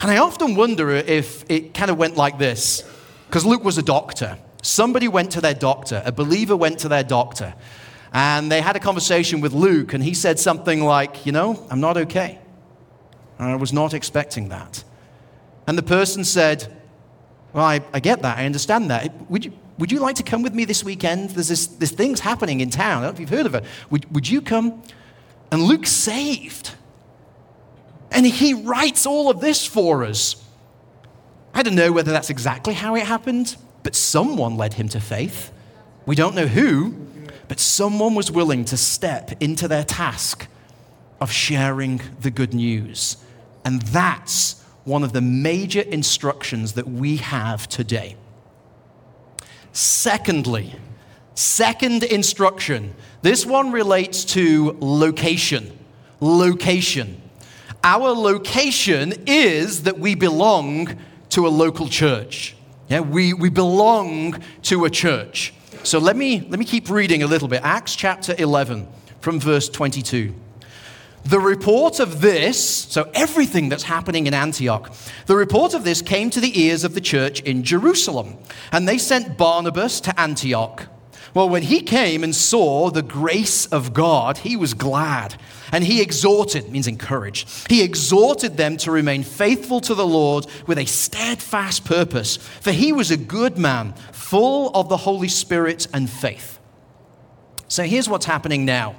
And 0.01 0.11
I 0.11 0.19
often 0.19 0.55
wonder 0.55 0.91
if 0.91 1.45
it 1.49 1.75
kind 1.75 1.91
of 1.91 1.99
went 1.99 2.17
like 2.17 2.39
this, 2.39 2.83
because 3.27 3.45
Luke 3.45 3.65
was 3.65 3.79
a 3.79 3.83
doctor. 3.83 4.39
Somebody 4.63 5.09
went 5.09 5.31
to 5.33 5.41
their 5.41 5.55
doctor, 5.55 6.03
a 6.05 6.13
believer 6.13 6.57
went 6.57 6.79
to 6.81 6.89
their 6.89 7.05
doctor, 7.05 7.55
and 8.13 8.51
they 8.51 8.61
had 8.61 8.77
a 8.77 8.81
conversation 8.81 9.41
with 9.41 9.53
Luke, 9.53 9.93
and 9.93 10.03
he 10.03 10.15
said 10.15 10.39
something 10.39 10.83
like, 10.83 11.27
You 11.27 11.33
know, 11.33 11.67
I'm 11.71 11.81
not 11.81 11.97
okay. 11.97 12.39
I 13.39 13.57
was 13.57 13.73
not 13.73 13.95
expecting 13.95 14.49
that. 14.49 14.85
And 15.67 15.77
the 15.77 15.83
person 15.83 16.25
said, 16.25 16.75
Well, 17.55 17.65
I, 17.65 17.81
I 17.93 18.01
get 18.01 18.21
that. 18.23 18.37
I 18.37 18.45
understand 18.47 18.91
that. 18.91 19.31
Would 19.31 19.45
you, 19.45 19.53
would 19.79 19.91
you 19.93 20.01
like 20.01 20.17
to 20.17 20.23
come 20.25 20.43
with 20.43 20.55
me 20.55 20.65
this 20.65 20.85
weekend? 20.85 21.31
There's 21.31 21.49
this, 21.49 21.67
this 21.69 21.93
thing's 21.93 22.21
happening 22.21 22.61
in 22.61 22.69
town. 22.69 22.99
I 22.99 23.07
don't 23.07 23.13
know 23.13 23.15
if 23.15 23.21
you've 23.21 23.31
heard 23.31 23.47
of 23.47 23.55
it. 23.55 23.65
Would, 23.91 24.13
would 24.13 24.29
you 24.29 24.43
come? 24.43 24.83
And 25.53 25.63
Luke's 25.63 25.93
saved. 25.93 26.73
And 28.11 28.27
he 28.27 28.55
writes 28.55 29.07
all 29.07 29.31
of 29.31 29.41
this 29.41 29.65
for 29.65 30.05
us. 30.05 30.45
I 31.55 31.63
don't 31.63 31.77
know 31.77 31.93
whether 31.93 32.11
that's 32.11 32.31
exactly 32.31 32.75
how 32.75 32.97
it 32.97 33.05
happened, 33.05 33.57
but 33.85 33.95
someone 33.95 34.57
led 34.57 34.75
him 34.75 34.89
to 34.89 35.01
faith. 35.01 35.53
We 36.07 36.17
don't 36.17 36.35
know 36.35 36.49
who, 36.49 36.97
but 37.47 37.61
someone 37.61 38.17
was 38.17 38.33
willing 38.33 38.65
to 38.67 38.77
step 38.77 39.41
into 39.41 39.69
their 39.69 39.85
task 39.85 40.49
of 41.21 41.31
sharing 41.31 42.01
the 42.21 42.33
good 42.33 42.53
news. 42.53 43.17
And 43.65 43.81
that's 43.83 44.64
one 44.85 45.03
of 45.03 45.13
the 45.13 45.21
major 45.21 45.81
instructions 45.81 46.75
that 46.75 46.87
we 46.87 47.17
have 47.17 47.69
today. 47.69 48.17
Secondly, 49.73 50.75
second 51.35 52.05
instruction. 52.05 52.95
This 53.23 53.47
one 53.47 53.73
relates 53.73 54.25
to 54.27 54.77
location. 54.81 55.77
Location. 56.21 57.21
Our 57.83 58.11
location 58.11 59.15
is 59.27 59.83
that 59.83 59.99
we 59.99 60.15
belong 60.15 60.99
to 61.31 61.47
a 61.47 61.51
local 61.51 61.89
church. 61.89 62.57
Yeah, 62.89 63.01
we, 63.01 63.33
we 63.33 63.51
belong 63.51 64.43
to 64.63 64.85
a 64.85 64.91
church. 64.91 65.55
So 65.83 65.99
let 65.99 66.17
me, 66.17 66.47
let 66.49 66.59
me 66.59 66.65
keep 66.65 66.89
reading 66.89 67.23
a 67.23 67.27
little 67.27 67.49
bit. 67.49 67.63
Acts 67.63 67.97
chapter 67.97 68.35
11 68.39 68.87
from 69.21 69.41
verse 69.41 69.69
22. 69.69 70.35
The 71.25 71.41
report 71.41 72.01
of 72.01 72.21
this, 72.21 72.63
so 72.63 73.11
everything 73.15 73.71
that's 73.71 73.85
happening 73.85 74.27
in 74.27 74.35
Antioch, 74.35 74.93
the 75.25 75.37
report 75.37 75.73
of 75.73 75.83
this 75.83 76.03
came 76.03 76.29
to 76.31 76.41
the 76.41 76.61
ears 76.61 76.85
of 76.85 76.95
the 76.95 77.01
church 77.01 77.41
in 77.41 77.63
Jerusalem, 77.63 78.37
and 78.73 78.87
they 78.87 78.99
sent 78.99 79.39
Barnabas 79.39 80.01
to 80.03 80.21
Antioch. 80.21 80.87
Well, 81.33 81.49
when 81.49 81.63
he 81.63 81.81
came 81.81 82.23
and 82.23 82.35
saw 82.35 82.91
the 82.91 83.03
grace 83.03 83.67
of 83.67 83.95
God, 83.95 84.39
he 84.39 84.55
was 84.55 84.75
glad. 84.75 85.35
And 85.73 85.83
he 85.83 86.01
exhorted, 86.01 86.71
means 86.71 86.87
encouraged, 86.87 87.69
he 87.69 87.83
exhorted 87.83 88.57
them 88.57 88.77
to 88.79 88.93
remain 88.93 89.25
faithful 89.25 89.81
to 89.81 89.95
the 89.95 90.07
Lord 90.07 90.47
with 90.69 90.79
a 90.79 90.85
steadfast 90.85 91.85
purpose. 91.85 92.37
For 92.37 92.71
he 92.71 92.93
was 92.93 93.11
a 93.11 93.17
good 93.17 93.59
man, 93.59 93.95
full 94.13 94.71
of 94.75 94.89
the 94.89 94.99
Holy 94.99 95.29
Spirit 95.29 95.89
and 95.93 96.09
faith. 96.09 96.61
So 97.67 97.83
here's 97.83 98.09
what's 98.09 98.27
happening 98.27 98.65
now 98.65 98.95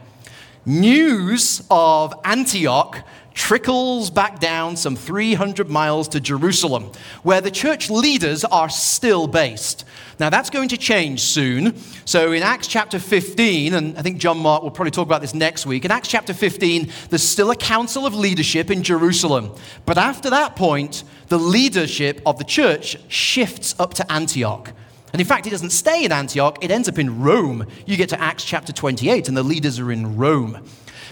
news 0.65 1.62
of 1.69 2.13
Antioch 2.23 3.04
trickles 3.36 4.10
back 4.10 4.39
down 4.39 4.78
some 4.78 4.95
300 4.95 5.69
miles 5.69 6.08
to 6.08 6.19
Jerusalem, 6.21 6.91
where 7.21 7.41
the 7.41 7.51
church 7.51 7.89
leaders 7.89 8.45
are 8.45 8.69
still 8.69 9.28
based. 9.28 9.84
Now, 10.19 10.30
that's 10.30 10.49
going 10.49 10.69
to 10.69 10.78
change 10.78 11.19
soon. 11.19 11.78
So, 12.06 12.32
in 12.32 12.41
Acts 12.41 12.67
chapter 12.67 12.97
15, 12.97 13.73
and 13.73 13.97
I 13.97 14.01
think 14.01 14.17
John 14.17 14.38
Mark 14.38 14.63
will 14.63 14.71
probably 14.71 14.91
talk 14.91 15.06
about 15.06 15.21
this 15.21 15.34
next 15.34 15.65
week, 15.65 15.84
in 15.84 15.91
Acts 15.91 16.08
chapter 16.08 16.34
15, 16.34 16.89
there's 17.10 17.21
still 17.21 17.51
a 17.51 17.56
council 17.56 18.06
of 18.06 18.15
leadership 18.15 18.71
in 18.71 18.82
Jerusalem. 18.82 19.54
But 19.86 19.97
after 19.97 20.30
that 20.30 20.56
point, 20.56 21.04
the 21.28 21.38
leadership 21.38 22.21
of 22.25 22.38
the 22.38 22.45
church 22.45 22.97
shifts 23.10 23.75
up 23.78 23.93
to 23.95 24.10
Antioch. 24.12 24.71
And 25.15 25.21
in 25.21 25.28
fact, 25.28 25.47
it 25.47 25.51
doesn't 25.51 25.69
stay 25.69 26.04
in 26.04 26.12
Antioch, 26.12 26.58
it 26.62 26.71
ends 26.71 26.89
up 26.89 26.99
in 26.99 27.21
Rome. 27.21 27.65
You 27.86 27.95
get 27.95 28.10
to 28.10 28.19
Acts 28.19 28.43
chapter 28.43 28.73
28, 28.73 29.30
and 29.30 29.38
the 29.38 29.43
leaders 29.43 29.80
are 29.80 29.89
in 29.89 30.17
Rome. 30.17 30.62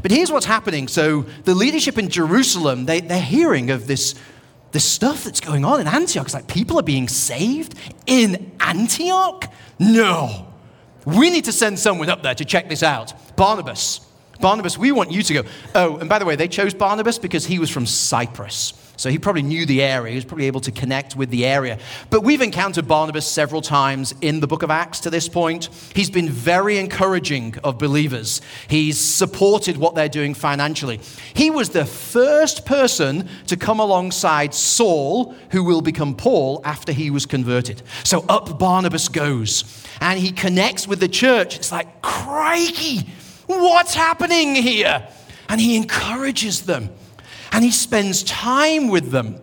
But 0.02 0.12
here's 0.12 0.30
what's 0.30 0.46
happening. 0.46 0.89
So 0.89 1.22
the 1.46 1.56
leadership 1.56 1.98
in 1.98 2.10
Jerusalem, 2.10 2.86
they, 2.86 3.00
they're 3.00 3.22
hearing 3.22 3.72
of 3.72 3.88
this, 3.88 4.16
this 4.74 4.84
stuff 4.84 5.24
that's 5.24 5.39
going 5.39 5.63
on 5.63 5.80
in 5.80 5.88
Antioch. 5.88 6.26
It's 6.26 6.34
like 6.34 6.48
people 6.48 6.78
are 6.78 6.84
being 6.84 7.08
saved 7.08 7.76
in 8.06 8.52
Antioch? 8.60 9.46
No. 9.80 10.48
We 11.06 11.30
need 11.30 11.46
to 11.46 11.54
send 11.54 11.80
someone 11.80 12.10
up 12.10 12.24
there 12.24 12.36
to 12.36 12.44
check 12.44 12.68
this 12.68 12.84
out. 12.84 13.13
Barnabas. 13.38 14.02
Barnabas, 14.42 14.78
we 14.78 14.92
want 14.92 15.13
you 15.13 15.24
to 15.24 15.34
go. 15.34 15.44
Oh, 15.76 15.96
and 15.96 16.10
by 16.10 16.20
the 16.20 16.26
way, 16.26 16.36
they 16.36 16.50
chose 16.50 16.74
Barnabas 16.74 17.20
because 17.20 17.46
he 17.46 17.58
was 17.58 17.70
from 17.70 17.86
Cyprus. 17.86 18.74
So 18.95 19.10
he 19.10 19.17
probably 19.17 19.41
knew 19.41 19.65
the 19.65 19.82
area. 19.82 20.12
He 20.12 20.15
was 20.15 20.25
probably 20.25 20.45
able 20.45 20.62
to 20.62 20.71
connect 20.71 21.15
with 21.15 21.29
the 21.29 21.45
area. 21.45 21.79
But 22.10 22.21
we've 22.21 22.41
encountered 22.41 22.88
Barnabas 22.88 23.27
several 23.27 23.62
times 23.62 24.13
in 24.21 24.39
the 24.39 24.47
book 24.47 24.62
of 24.62 24.69
Acts 24.69 24.99
to 25.01 25.10
this 25.10 25.27
point. 25.27 25.69
He's 25.95 26.12
been 26.12 26.29
very 26.29 26.77
encouraging 26.77 27.56
of 27.63 27.79
believers, 27.79 28.41
he's 28.67 28.99
supported 28.99 29.77
what 29.77 29.95
they're 29.95 30.10
doing 30.10 30.34
financially. 30.34 30.99
He 31.34 31.49
was 31.49 31.69
the 31.69 31.86
first 31.86 32.65
person 32.65 33.27
to 33.47 33.58
come 33.58 33.79
alongside 33.79 34.53
Saul, 34.53 35.36
who 35.51 35.63
will 35.63 35.82
become 35.82 36.15
Paul 36.15 36.62
after 36.63 36.91
he 36.91 37.10
was 37.10 37.25
converted. 37.25 37.82
So 38.03 38.25
up 38.29 38.60
Barnabas 38.60 39.08
goes, 39.08 39.86
and 40.01 40.19
he 40.19 40.32
connects 40.32 40.88
with 40.88 40.99
the 40.99 41.08
church. 41.08 41.56
It's 41.56 41.71
like, 41.71 42.01
crikey, 42.01 43.10
what's 43.47 43.95
happening 43.95 44.53
here? 44.56 45.08
And 45.49 45.60
he 45.60 45.75
encourages 45.75 46.62
them 46.65 46.89
and 47.54 47.63
he 47.63 47.72
spends 47.72 48.24
time 48.24 48.88
with 48.88 49.12
them. 49.12 49.39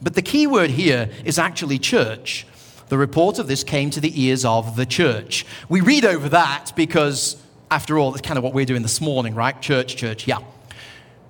But 0.00 0.14
the 0.14 0.22
key 0.22 0.46
word 0.46 0.70
here 0.70 1.10
is 1.24 1.38
actually 1.38 1.78
church. 1.78 2.46
The 2.88 2.96
report 2.96 3.38
of 3.38 3.48
this 3.48 3.64
came 3.64 3.90
to 3.90 4.00
the 4.00 4.22
ears 4.22 4.44
of 4.44 4.76
the 4.76 4.86
church. 4.86 5.44
We 5.68 5.80
read 5.80 6.04
over 6.04 6.28
that 6.28 6.72
because, 6.76 7.42
after 7.70 7.98
all, 7.98 8.12
that's 8.12 8.26
kind 8.26 8.38
of 8.38 8.44
what 8.44 8.54
we're 8.54 8.64
doing 8.64 8.82
this 8.82 9.00
morning, 9.00 9.34
right? 9.34 9.60
Church, 9.60 9.96
church, 9.96 10.26
yeah. 10.26 10.38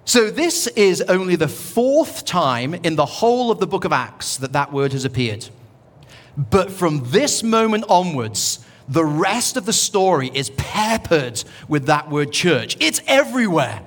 So, 0.05 0.31
this 0.31 0.67
is 0.69 1.01
only 1.03 1.37
the 1.37 1.49
fourth 1.49 2.25
time 2.25 2.75
in 2.75 2.97
the 2.97 3.07
whole 3.07 3.51
of 3.51 3.59
the 3.59 3.67
book 3.67 3.85
of 3.85 3.93
Acts 3.93 4.37
that 4.39 4.53
that 4.53 4.73
word 4.73 4.93
has 4.93 5.05
appeared. 5.05 5.49
But 6.37 6.71
from 6.71 7.11
this 7.11 7.43
moment 7.43 7.85
onwards, 7.89 8.65
the 8.89 9.05
rest 9.05 9.57
of 9.57 9.65
the 9.65 9.73
story 9.73 10.31
is 10.35 10.51
peppered 10.51 11.45
with 11.69 11.87
that 11.87 12.11
word 12.11 12.33
church. 12.33 12.77
It's 12.81 13.01
everywhere. 13.07 13.83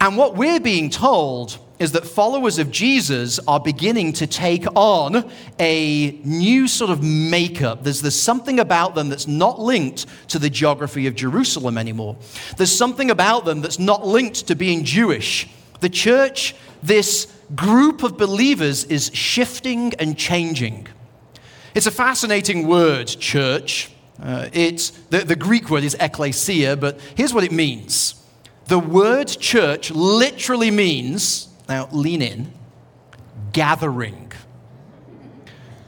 And 0.00 0.16
what 0.16 0.36
we're 0.36 0.60
being 0.60 0.90
told 0.90 1.58
is 1.78 1.92
that 1.92 2.04
followers 2.04 2.58
of 2.58 2.70
Jesus 2.70 3.38
are 3.46 3.60
beginning 3.60 4.12
to 4.14 4.26
take 4.26 4.66
on 4.74 5.30
a 5.60 6.10
new 6.24 6.66
sort 6.66 6.90
of 6.90 7.02
makeup. 7.02 7.84
There's, 7.84 8.02
there's 8.02 8.20
something 8.20 8.58
about 8.58 8.94
them 8.94 9.08
that's 9.08 9.28
not 9.28 9.60
linked 9.60 10.06
to 10.28 10.38
the 10.38 10.50
geography 10.50 11.06
of 11.06 11.14
Jerusalem 11.14 11.78
anymore. 11.78 12.16
There's 12.56 12.76
something 12.76 13.10
about 13.10 13.44
them 13.44 13.60
that's 13.60 13.78
not 13.78 14.06
linked 14.06 14.48
to 14.48 14.54
being 14.54 14.84
Jewish. 14.84 15.48
The 15.80 15.88
church, 15.88 16.54
this 16.82 17.32
group 17.54 18.02
of 18.02 18.16
believers, 18.16 18.84
is 18.84 19.10
shifting 19.14 19.94
and 19.94 20.18
changing. 20.18 20.88
It's 21.74 21.86
a 21.86 21.92
fascinating 21.92 22.66
word, 22.66 23.06
church. 23.06 23.92
Uh, 24.20 24.48
it's, 24.52 24.90
the, 25.10 25.18
the 25.18 25.36
Greek 25.36 25.70
word 25.70 25.84
is 25.84 25.94
ekklesia, 25.94 26.78
but 26.78 26.98
here's 27.14 27.32
what 27.32 27.44
it 27.44 27.52
means 27.52 28.16
the 28.68 28.78
word 28.78 29.28
church 29.28 29.90
literally 29.90 30.70
means, 30.70 31.48
now 31.68 31.88
lean 31.90 32.20
in, 32.20 32.52
gathering. 33.52 34.30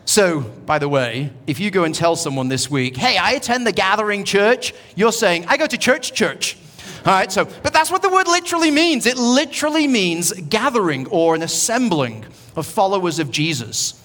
So, 0.06 0.40
by 0.40 0.78
the 0.78 0.88
way, 0.88 1.30
if 1.46 1.60
you 1.60 1.70
go 1.70 1.84
and 1.84 1.94
tell 1.94 2.16
someone 2.16 2.48
this 2.48 2.70
week, 2.70 2.96
hey, 2.96 3.18
I 3.18 3.32
attend 3.32 3.66
the 3.66 3.72
gathering 3.72 4.24
church, 4.24 4.72
you're 4.96 5.12
saying, 5.12 5.44
I 5.46 5.58
go 5.58 5.66
to 5.66 5.76
church, 5.76 6.14
church. 6.14 6.56
All 7.04 7.12
right, 7.12 7.30
so, 7.30 7.44
but 7.44 7.72
that's 7.74 7.90
what 7.90 8.00
the 8.00 8.08
word 8.08 8.26
literally 8.26 8.70
means. 8.70 9.04
It 9.04 9.18
literally 9.18 9.86
means 9.86 10.32
gathering 10.32 11.06
or 11.08 11.34
an 11.34 11.42
assembling 11.42 12.24
of 12.56 12.66
followers 12.66 13.18
of 13.18 13.30
Jesus. 13.30 13.99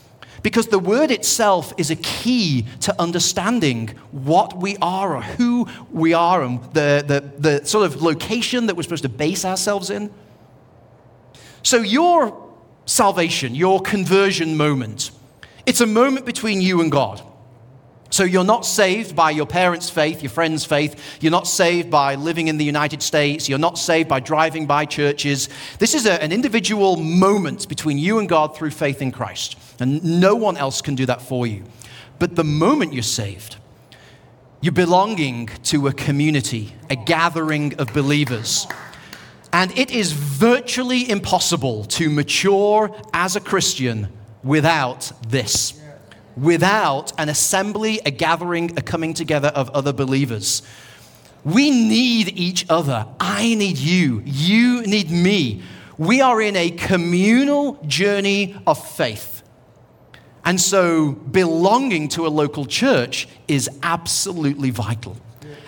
Because 0.45 0.67
the 0.67 0.77
word 0.77 1.09
itself 1.09 1.73
is 1.75 1.89
a 1.89 1.95
key 1.95 2.67
to 2.81 2.93
understanding 3.01 3.87
what 4.11 4.55
we 4.55 4.77
are 4.79 5.15
or 5.15 5.23
who 5.23 5.67
we 5.89 6.13
are 6.13 6.43
and 6.43 6.61
the, 6.65 7.03
the, 7.07 7.31
the 7.39 7.65
sort 7.65 7.83
of 7.83 8.03
location 8.03 8.67
that 8.67 8.75
we're 8.75 8.83
supposed 8.83 9.01
to 9.01 9.09
base 9.09 9.43
ourselves 9.43 9.89
in. 9.89 10.13
So, 11.63 11.77
your 11.77 12.47
salvation, 12.85 13.55
your 13.55 13.81
conversion 13.81 14.55
moment, 14.55 15.09
it's 15.65 15.81
a 15.81 15.87
moment 15.87 16.27
between 16.27 16.61
you 16.61 16.79
and 16.79 16.91
God. 16.91 17.23
So 18.11 18.23
you're 18.23 18.43
not 18.43 18.67
saved 18.67 19.15
by 19.15 19.31
your 19.31 19.47
parents' 19.47 19.89
faith, 19.89 20.21
your 20.21 20.29
friends' 20.29 20.63
faith. 20.63 21.17
You're 21.21 21.31
not 21.31 21.47
saved 21.47 21.89
by 21.89 22.13
living 22.13 22.49
in 22.49 22.59
the 22.59 22.65
United 22.65 23.01
States. 23.01 23.49
You're 23.49 23.57
not 23.57 23.79
saved 23.79 24.07
by 24.07 24.19
driving 24.19 24.67
by 24.67 24.85
churches. 24.85 25.49
This 25.79 25.95
is 25.95 26.05
a, 26.05 26.21
an 26.21 26.31
individual 26.31 26.97
moment 26.97 27.67
between 27.67 27.97
you 27.97 28.19
and 28.19 28.29
God 28.29 28.55
through 28.55 28.69
faith 28.69 29.01
in 29.01 29.11
Christ. 29.11 29.57
And 29.79 30.21
no 30.21 30.35
one 30.35 30.57
else 30.57 30.81
can 30.81 30.95
do 30.95 31.05
that 31.05 31.21
for 31.21 31.45
you. 31.45 31.63
But 32.19 32.35
the 32.35 32.43
moment 32.43 32.93
you're 32.93 33.03
saved, 33.03 33.57
you're 34.61 34.71
belonging 34.71 35.47
to 35.63 35.87
a 35.87 35.93
community, 35.93 36.73
a 36.89 36.95
gathering 36.95 37.75
of 37.75 37.93
believers. 37.93 38.67
And 39.51 39.77
it 39.77 39.91
is 39.91 40.11
virtually 40.11 41.09
impossible 41.09 41.85
to 41.85 42.09
mature 42.09 42.95
as 43.13 43.35
a 43.35 43.39
Christian 43.39 44.09
without 44.43 45.11
this 45.27 45.79
without 46.37 47.13
an 47.17 47.29
assembly, 47.29 47.99
a 48.05 48.11
gathering, 48.11 48.77
a 48.77 48.81
coming 48.81 49.13
together 49.13 49.49
of 49.49 49.69
other 49.71 49.93
believers. 49.93 50.61
We 51.43 51.69
need 51.69 52.37
each 52.37 52.65
other. 52.69 53.07
I 53.19 53.55
need 53.55 53.77
you. 53.77 54.21
You 54.25 54.81
need 54.83 55.11
me. 55.11 55.61
We 55.97 56.21
are 56.21 56.41
in 56.41 56.55
a 56.55 56.71
communal 56.71 57.79
journey 57.85 58.55
of 58.65 58.83
faith. 58.85 59.34
And 60.45 60.61
so 60.61 61.11
belonging 61.11 62.07
to 62.09 62.27
a 62.27 62.29
local 62.29 62.65
church 62.65 63.27
is 63.47 63.69
absolutely 63.83 64.69
vital. 64.69 65.17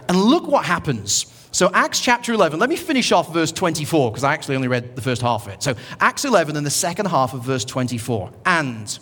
And 0.08 0.18
look 0.18 0.48
what 0.48 0.66
happens. 0.66 1.34
So, 1.52 1.72
Acts 1.74 2.00
chapter 2.00 2.34
11, 2.34 2.60
let 2.60 2.70
me 2.70 2.76
finish 2.76 3.12
off 3.12 3.34
verse 3.34 3.52
24 3.52 4.12
because 4.12 4.24
I 4.24 4.34
actually 4.34 4.58
only 4.58 4.68
read 4.68 4.96
the 4.96 5.02
first 5.02 5.22
half 5.22 5.48
of 5.48 5.54
it. 5.54 5.64
So, 5.64 5.74
Acts 6.00 6.24
11 6.24 6.56
and 6.56 6.66
the 6.66 6.70
second 6.70 7.08
half 7.08 7.34
of 7.34 7.44
verse 7.44 7.66
24. 7.66 8.32
And 8.46 9.00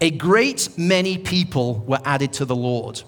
a 0.00 0.10
great 0.10 0.70
many 0.76 1.18
people 1.18 1.76
were 1.86 2.00
added 2.04 2.32
to 2.34 2.44
the 2.44 2.56
Lord. 2.56 3.02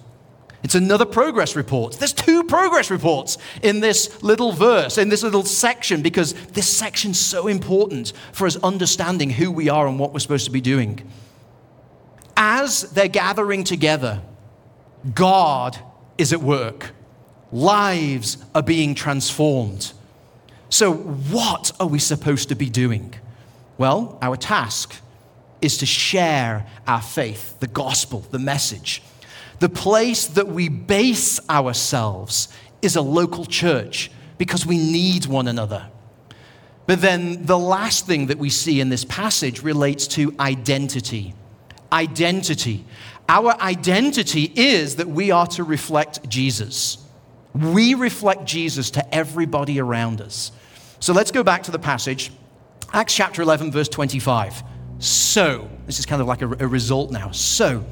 It's 0.62 0.74
another 0.74 1.04
progress 1.04 1.56
report. 1.56 1.94
There's 1.94 2.12
two 2.12 2.44
progress 2.44 2.90
reports 2.90 3.38
in 3.62 3.80
this 3.80 4.22
little 4.22 4.52
verse, 4.52 4.98
in 4.98 5.08
this 5.08 5.22
little 5.22 5.44
section, 5.44 6.02
because 6.02 6.34
this 6.48 6.68
section's 6.68 7.18
so 7.18 7.46
important 7.46 8.12
for 8.32 8.46
us 8.46 8.56
understanding 8.62 9.30
who 9.30 9.50
we 9.50 9.68
are 9.68 9.86
and 9.86 9.98
what 9.98 10.12
we're 10.12 10.20
supposed 10.20 10.44
to 10.46 10.50
be 10.50 10.60
doing. 10.60 11.08
As 12.48 12.82
they're 12.92 13.08
gathering 13.08 13.64
together, 13.64 14.22
God 15.12 15.76
is 16.16 16.32
at 16.32 16.40
work. 16.40 16.92
Lives 17.50 18.38
are 18.54 18.62
being 18.62 18.94
transformed. 18.94 19.92
So, 20.68 20.92
what 20.94 21.72
are 21.80 21.88
we 21.88 21.98
supposed 21.98 22.48
to 22.50 22.54
be 22.54 22.70
doing? 22.70 23.14
Well, 23.78 24.16
our 24.22 24.36
task 24.36 24.94
is 25.60 25.76
to 25.78 25.86
share 25.86 26.64
our 26.86 27.02
faith, 27.02 27.58
the 27.58 27.66
gospel, 27.66 28.20
the 28.30 28.38
message. 28.38 29.02
The 29.58 29.68
place 29.68 30.26
that 30.26 30.46
we 30.46 30.68
base 30.68 31.40
ourselves 31.50 32.46
is 32.80 32.94
a 32.94 33.02
local 33.02 33.44
church 33.44 34.08
because 34.38 34.64
we 34.64 34.78
need 34.78 35.26
one 35.26 35.48
another. 35.48 35.88
But 36.86 37.00
then 37.00 37.44
the 37.44 37.58
last 37.58 38.06
thing 38.06 38.26
that 38.28 38.38
we 38.38 38.50
see 38.50 38.80
in 38.80 38.88
this 38.88 39.04
passage 39.04 39.64
relates 39.64 40.06
to 40.14 40.32
identity. 40.38 41.34
Identity. 41.92 42.84
Our 43.28 43.60
identity 43.60 44.52
is 44.54 44.96
that 44.96 45.08
we 45.08 45.30
are 45.30 45.46
to 45.48 45.64
reflect 45.64 46.28
Jesus. 46.28 46.98
We 47.54 47.94
reflect 47.94 48.44
Jesus 48.44 48.90
to 48.92 49.14
everybody 49.14 49.80
around 49.80 50.20
us. 50.20 50.52
So 51.00 51.12
let's 51.12 51.30
go 51.30 51.42
back 51.42 51.62
to 51.64 51.70
the 51.70 51.78
passage, 51.78 52.30
Acts 52.92 53.14
chapter 53.14 53.42
11, 53.42 53.72
verse 53.72 53.88
25. 53.88 54.62
So, 54.98 55.68
this 55.84 55.98
is 55.98 56.06
kind 56.06 56.22
of 56.22 56.28
like 56.28 56.40
a, 56.40 56.48
a 56.48 56.66
result 56.66 57.10
now. 57.10 57.30
So, 57.30 57.84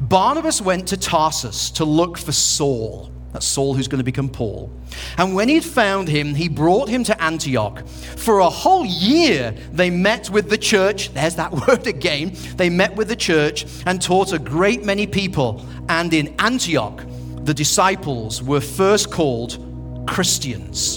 Barnabas 0.00 0.62
went 0.62 0.88
to 0.88 0.96
Tarsus 0.96 1.70
to 1.72 1.84
look 1.84 2.16
for 2.16 2.32
Saul. 2.32 3.10
That's 3.36 3.46
Saul 3.46 3.74
who's 3.74 3.86
going 3.86 3.98
to 3.98 4.02
become 4.04 4.30
Paul. 4.30 4.72
And 5.18 5.34
when 5.34 5.50
he'd 5.50 5.62
found 5.62 6.08
him, 6.08 6.34
he 6.34 6.48
brought 6.48 6.88
him 6.88 7.04
to 7.04 7.22
Antioch. 7.22 7.86
For 7.86 8.38
a 8.38 8.48
whole 8.48 8.86
year, 8.86 9.54
they 9.72 9.90
met 9.90 10.30
with 10.30 10.48
the 10.48 10.56
church. 10.56 11.12
There's 11.12 11.34
that 11.34 11.52
word 11.68 11.86
again. 11.86 12.32
They 12.56 12.70
met 12.70 12.96
with 12.96 13.08
the 13.08 13.16
church 13.16 13.66
and 13.84 14.00
taught 14.00 14.32
a 14.32 14.38
great 14.38 14.86
many 14.86 15.06
people. 15.06 15.62
And 15.90 16.14
in 16.14 16.34
Antioch, 16.38 17.02
the 17.44 17.52
disciples 17.52 18.42
were 18.42 18.62
first 18.62 19.10
called 19.10 19.62
Christians. 20.08 20.94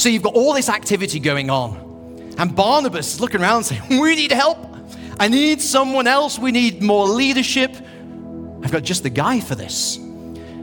So 0.00 0.08
you've 0.08 0.22
got 0.22 0.34
all 0.36 0.52
this 0.52 0.68
activity 0.68 1.18
going 1.18 1.50
on. 1.50 2.36
And 2.38 2.54
Barnabas 2.54 3.14
is 3.14 3.20
looking 3.20 3.40
around 3.40 3.64
saying, 3.64 3.82
We 4.00 4.14
need 4.14 4.30
help. 4.30 4.58
I 5.18 5.26
need 5.26 5.60
someone 5.60 6.06
else. 6.06 6.38
We 6.38 6.52
need 6.52 6.80
more 6.80 7.08
leadership. 7.08 7.74
I've 8.62 8.70
got 8.70 8.84
just 8.84 9.02
the 9.02 9.10
guy 9.10 9.40
for 9.40 9.56
this. 9.56 9.98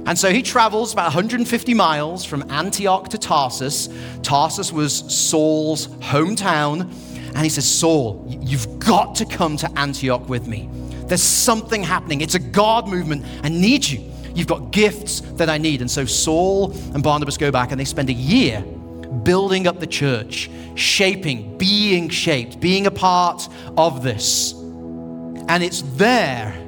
And 0.06 0.20
so 0.20 0.32
he 0.32 0.42
travels 0.42 0.92
about 0.92 1.06
150 1.06 1.74
miles 1.74 2.26
from 2.26 2.50
Antioch 2.52 3.10
to 3.10 3.18
Tarsus. 3.18 3.90
Tarsus 4.22 4.72
was 4.72 4.94
Saul's 5.14 5.88
hometown. 5.88 6.82
And 7.36 7.38
he 7.38 7.50
says, 7.50 7.68
Saul, 7.68 8.26
you've 8.28 8.80
got 8.80 9.16
to 9.16 9.26
come 9.26 9.58
to 9.58 9.80
Antioch 9.80 10.28
with 10.28 10.48
me. 10.48 10.70
There's 11.08 11.24
something 11.24 11.84
happening. 11.84 12.22
It's 12.22 12.36
a 12.36 12.40
God 12.40 12.88
movement. 12.88 13.26
I 13.44 13.50
need 13.50 13.86
you. 13.86 14.04
You've 14.36 14.48
got 14.48 14.72
gifts 14.72 15.22
that 15.22 15.50
I 15.50 15.58
need. 15.58 15.82
And 15.82 15.90
so 15.90 16.06
Saul 16.06 16.74
and 16.94 17.02
Barnabas 17.02 17.38
go 17.38 17.52
back 17.52 17.72
and 17.72 17.80
they 17.80 17.86
spend 17.86 18.10
a 18.10 18.14
year 18.14 18.62
building 19.24 19.68
up 19.68 19.80
the 19.80 19.88
church, 19.88 20.50
shaping, 20.76 21.58
being 21.58 22.10
shaped, 22.10 22.60
being 22.60 22.88
a 22.88 22.92
part 22.92 23.48
of 23.78 24.04
this. 24.04 24.54
And 24.54 25.64
it's 25.64 25.82
there 25.96 26.63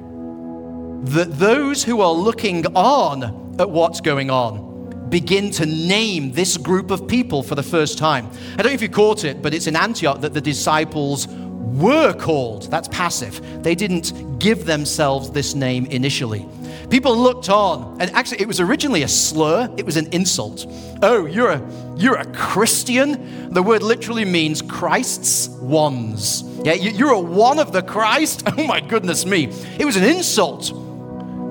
that 1.06 1.38
those 1.38 1.84
who 1.84 2.02
are 2.02 2.12
looking 2.12 2.66
on 2.76 3.56
at 3.60 3.70
what's 3.70 4.02
going 4.02 4.30
on 4.30 5.10
begin 5.10 5.52
to 5.52 5.66
name 5.66 6.32
this 6.32 6.58
group 6.58 6.90
of 6.90 7.08
people 7.08 7.44
for 7.44 7.56
the 7.56 7.64
first 7.64 7.98
time. 7.98 8.28
I 8.54 8.58
don't 8.58 8.68
know 8.68 8.74
if 8.74 8.82
you 8.82 8.90
caught 8.90 9.24
it, 9.24 9.42
but 9.42 9.54
it's 9.54 9.68
in 9.68 9.76
Antioch 9.76 10.22
that 10.22 10.34
the 10.34 10.42
disciples 10.42 11.28
were 11.28 12.14
called. 12.14 12.72
That's 12.72 12.88
passive. 12.88 13.64
They 13.64 13.76
didn't 13.76 14.40
give 14.40 14.66
themselves 14.66 15.32
this 15.32 15.54
name 15.54 15.86
initially. 15.86 16.48
People 16.90 17.18
looked 17.18 17.50
on, 17.50 17.98
and 18.00 18.12
actually, 18.12 18.42
it 18.42 18.48
was 18.48 18.60
originally 18.60 19.04
a 19.04 19.08
slur, 19.08 19.74
it 19.78 19.86
was 19.86 19.98
an 19.98 20.08
insult. 20.12 20.66
Oh, 21.02 21.26
you're 21.26 21.52
a, 21.52 21.96
you're 21.98 22.16
a 22.16 22.26
Christian? 22.34 23.54
The 23.54 23.64
word 23.64 23.82
literally 23.84 24.26
means 24.26 24.62
Christ's 24.62 25.50
ones. 25.50 26.44
Yeah, 26.64 26.74
you're 26.74 27.12
a 27.12 27.20
one 27.20 27.60
of 27.60 27.72
the 27.72 27.82
Christ? 27.82 28.44
Oh 28.58 28.66
my 28.66 28.80
goodness 28.80 29.26
me. 29.26 29.46
It 29.80 29.86
was 29.86 29.98
an 29.98 30.04
insult. 30.04 30.85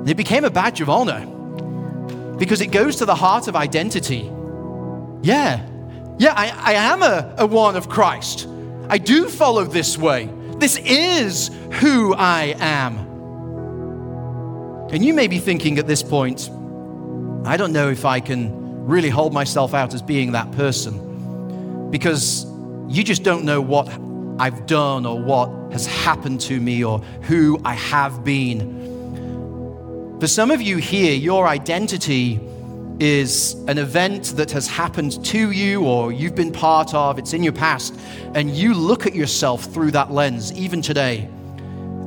It 0.07 0.17
became 0.17 0.45
a 0.45 0.51
badge 0.51 0.81
of 0.81 0.89
honor 0.89 1.27
because 2.37 2.61
it 2.61 2.69
goes 2.69 2.97
to 2.97 3.05
the 3.05 3.15
heart 3.15 3.49
of 3.49 3.57
identity. 3.57 4.31
Yeah, 5.23 5.67
yeah, 6.19 6.35
I, 6.37 6.73
I 6.73 6.73
am 6.75 7.03
a, 7.03 7.35
a 7.39 7.47
one 7.47 7.77
of 7.77 7.89
Christ. 7.89 8.47
I 8.89 8.99
do 8.99 9.29
follow 9.29 9.65
this 9.65 9.97
way. 9.99 10.29
This 10.59 10.77
is 10.79 11.51
who 11.73 12.15
I 12.15 12.55
am. 12.59 12.99
And 14.93 15.05
you 15.05 15.15
may 15.15 15.27
be 15.27 15.39
thinking 15.39 15.79
at 15.79 15.87
this 15.87 16.03
point, 16.03 16.51
I 17.45 17.57
don't 17.57 17.73
know 17.73 17.91
if 17.91 18.05
I 18.05 18.21
can 18.21 18.87
really 18.87 19.09
hold 19.09 19.33
myself 19.33 19.75
out 19.75 19.95
as 19.95 20.03
being 20.03 20.33
that 20.33 20.53
person 20.53 21.91
because 21.91 22.47
you 22.89 23.03
just 23.03 23.23
don't 23.23 23.45
know 23.45 23.61
what 23.61 23.89
I've 24.39 24.67
done 24.67 25.07
or 25.07 25.21
what 25.21 25.49
has 25.73 25.87
happened 25.87 26.41
to 26.43 26.61
me 26.61 26.85
or 26.85 26.99
who 27.23 27.61
I 27.65 27.75
have 27.75 28.25
been. 28.25 28.94
For 30.25 30.29
some 30.29 30.51
of 30.51 30.63
you 30.63 30.79
here, 30.79 31.15
your 31.15 31.47
identity 31.47 32.41
is 32.99 33.53
an 33.69 33.77
event 33.77 34.37
that 34.37 34.51
has 34.53 34.67
happened 34.67 35.23
to 35.27 35.51
you 35.51 35.85
or 35.85 36.13
you've 36.13 36.35
been 36.35 36.51
part 36.51 36.95
of, 36.95 37.19
it's 37.19 37.35
in 37.35 37.43
your 37.43 37.53
past, 37.53 37.95
and 38.35 38.51
you 38.51 38.73
look 38.73 39.07
at 39.07 39.15
yourself 39.15 39.65
through 39.65 39.91
that 39.91 40.13
lens, 40.13 40.51
even 40.55 40.81
today. 40.81 41.29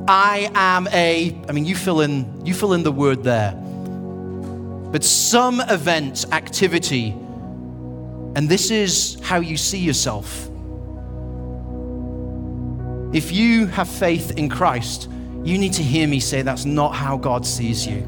I 0.08 0.50
am 0.56 0.88
a, 0.88 1.40
I 1.48 1.52
mean, 1.52 1.64
you 1.64 1.76
fill 1.76 2.00
in, 2.00 2.44
you 2.44 2.54
fill 2.54 2.72
in 2.72 2.82
the 2.82 2.90
word 2.90 3.22
there. 3.22 3.52
But 3.52 5.04
some 5.04 5.60
event, 5.60 6.26
activity, 6.32 7.10
and 8.34 8.48
this 8.48 8.72
is 8.72 9.16
how 9.22 9.38
you 9.38 9.56
see 9.56 9.78
yourself. 9.78 10.50
If 13.14 13.30
you 13.30 13.66
have 13.66 13.88
faith 13.88 14.32
in 14.32 14.48
Christ, 14.48 15.08
you 15.48 15.56
need 15.56 15.72
to 15.72 15.82
hear 15.82 16.06
me 16.06 16.20
say 16.20 16.42
that's 16.42 16.66
not 16.66 16.94
how 16.94 17.16
God 17.16 17.46
sees 17.46 17.86
you. 17.86 18.02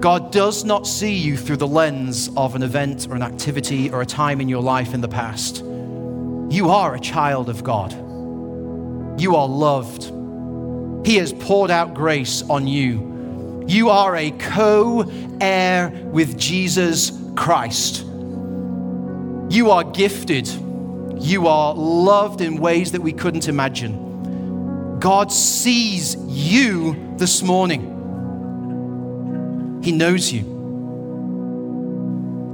God 0.00 0.32
does 0.32 0.64
not 0.64 0.88
see 0.88 1.14
you 1.14 1.36
through 1.36 1.58
the 1.58 1.68
lens 1.68 2.30
of 2.36 2.56
an 2.56 2.64
event 2.64 3.06
or 3.08 3.14
an 3.14 3.22
activity 3.22 3.88
or 3.88 4.02
a 4.02 4.06
time 4.06 4.40
in 4.40 4.48
your 4.48 4.60
life 4.60 4.92
in 4.92 5.00
the 5.00 5.08
past. 5.08 5.58
You 6.50 6.70
are 6.70 6.96
a 6.96 7.00
child 7.00 7.48
of 7.48 7.62
God. 7.62 7.92
You 9.20 9.36
are 9.36 9.46
loved. 9.46 10.04
He 11.06 11.14
has 11.16 11.32
poured 11.32 11.70
out 11.70 11.94
grace 11.94 12.42
on 12.50 12.66
you. 12.66 13.64
You 13.68 13.90
are 13.90 14.16
a 14.16 14.32
co 14.32 15.08
heir 15.40 15.90
with 16.06 16.36
Jesus 16.36 17.12
Christ. 17.36 18.04
You 19.48 19.70
are 19.70 19.84
gifted. 19.84 20.48
You 21.20 21.46
are 21.46 21.72
loved 21.72 22.40
in 22.40 22.56
ways 22.56 22.90
that 22.92 23.00
we 23.00 23.12
couldn't 23.12 23.46
imagine. 23.46 24.07
God 24.98 25.30
sees 25.32 26.16
you 26.26 27.14
this 27.16 27.42
morning. 27.42 27.94
He 29.82 29.92
knows 29.92 30.32
you. 30.32 30.40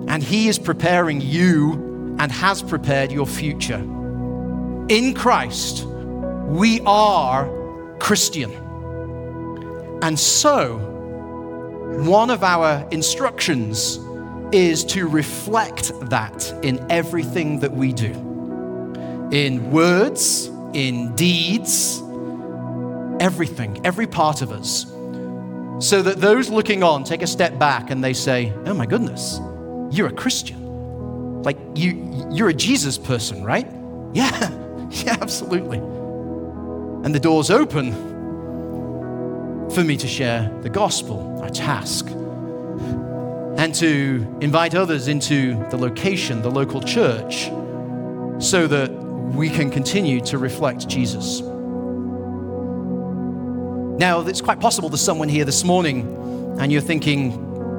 And 0.09 0.23
He 0.23 0.49
is 0.49 0.59
preparing 0.59 1.23
you 1.23 2.17
and 2.19 2.31
has 2.31 2.63
prepared 2.63 3.11
your 3.11 3.27
future. 3.27 3.81
In 4.89 5.15
Christ, 5.15 5.87
we 6.47 6.81
are 6.81 7.49
Christian. 7.99 8.53
And 10.03 10.19
so, 10.19 10.77
one 12.05 12.29
of 12.29 12.45
our 12.45 12.87
instructions 12.91 13.99
is 14.53 14.85
to 14.85 15.09
reflect 15.09 15.93
that 16.11 16.53
in 16.63 16.85
everything 16.91 17.61
that 17.61 17.73
we 17.73 17.93
do 17.93 18.13
in 19.33 19.71
words, 19.71 20.51
in 20.75 21.15
deeds, 21.17 22.04
everything, 23.25 23.81
every 23.87 24.07
part 24.07 24.43
of 24.43 24.53
us, 24.53 24.85
so 25.81 26.03
that 26.03 26.21
those 26.21 26.51
looking 26.51 26.83
on 26.83 27.03
take 27.05 27.23
a 27.23 27.27
step 27.27 27.59
back 27.59 27.91
and 27.91 28.05
they 28.05 28.13
say, 28.13 28.53
Oh 28.67 28.75
my 28.75 28.85
goodness, 28.85 29.41
you're 29.91 30.09
a 30.09 30.13
Christian. 30.13 31.43
Like 31.43 31.57
you, 31.75 32.29
you're 32.31 32.51
a 32.51 32.55
Jesus 32.55 32.99
person, 32.99 33.43
right? 33.43 33.67
Yeah, 34.15 34.89
yeah, 34.91 35.17
absolutely. 35.21 35.79
And 35.79 37.13
the 37.13 37.19
doors 37.19 37.51
open 37.51 37.91
for 39.71 39.83
me 39.83 39.97
to 39.97 40.07
share 40.07 40.57
the 40.63 40.69
gospel, 40.69 41.41
our 41.43 41.51
task, 41.51 42.07
and 42.07 43.75
to 43.75 44.39
invite 44.41 44.77
others 44.77 45.09
into 45.09 45.57
the 45.69 45.77
location, 45.77 46.43
the 46.43 46.51
local 46.51 46.81
church, 46.81 47.47
so 48.39 48.69
that 48.69 48.93
we 49.35 49.51
can 49.51 49.69
continue 49.69 50.21
to 50.21 50.39
reflect 50.39 50.87
Jesus. 50.87 51.43
Now, 53.99 54.21
it's 54.27 54.41
quite 54.41 54.61
possible 54.61 54.89
there's 54.89 55.01
someone 55.01 55.29
here 55.29 55.45
this 55.45 55.63
morning 55.63 56.57
and 56.59 56.73
you're 56.73 56.81
thinking, 56.81 57.33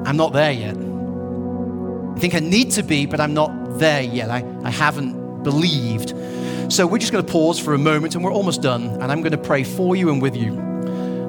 I'm 0.06 0.16
not 0.16 0.32
there 0.32 0.52
yet. 0.52 0.76
I 0.76 2.18
think 2.18 2.34
I 2.34 2.40
need 2.40 2.70
to 2.72 2.82
be, 2.82 3.04
but 3.04 3.20
I'm 3.20 3.34
not 3.34 3.78
there 3.78 4.02
yet. 4.02 4.30
I, 4.30 4.42
I 4.64 4.70
haven't 4.70 5.42
believed. 5.42 6.14
So 6.72 6.86
we're 6.86 6.98
just 6.98 7.12
going 7.12 7.24
to 7.24 7.30
pause 7.30 7.58
for 7.58 7.74
a 7.74 7.78
moment 7.78 8.14
and 8.14 8.24
we're 8.24 8.32
almost 8.32 8.62
done. 8.62 8.84
And 9.02 9.12
I'm 9.12 9.20
going 9.20 9.32
to 9.32 9.38
pray 9.38 9.62
for 9.62 9.94
you 9.94 10.10
and 10.10 10.22
with 10.22 10.34
you. 10.34 10.58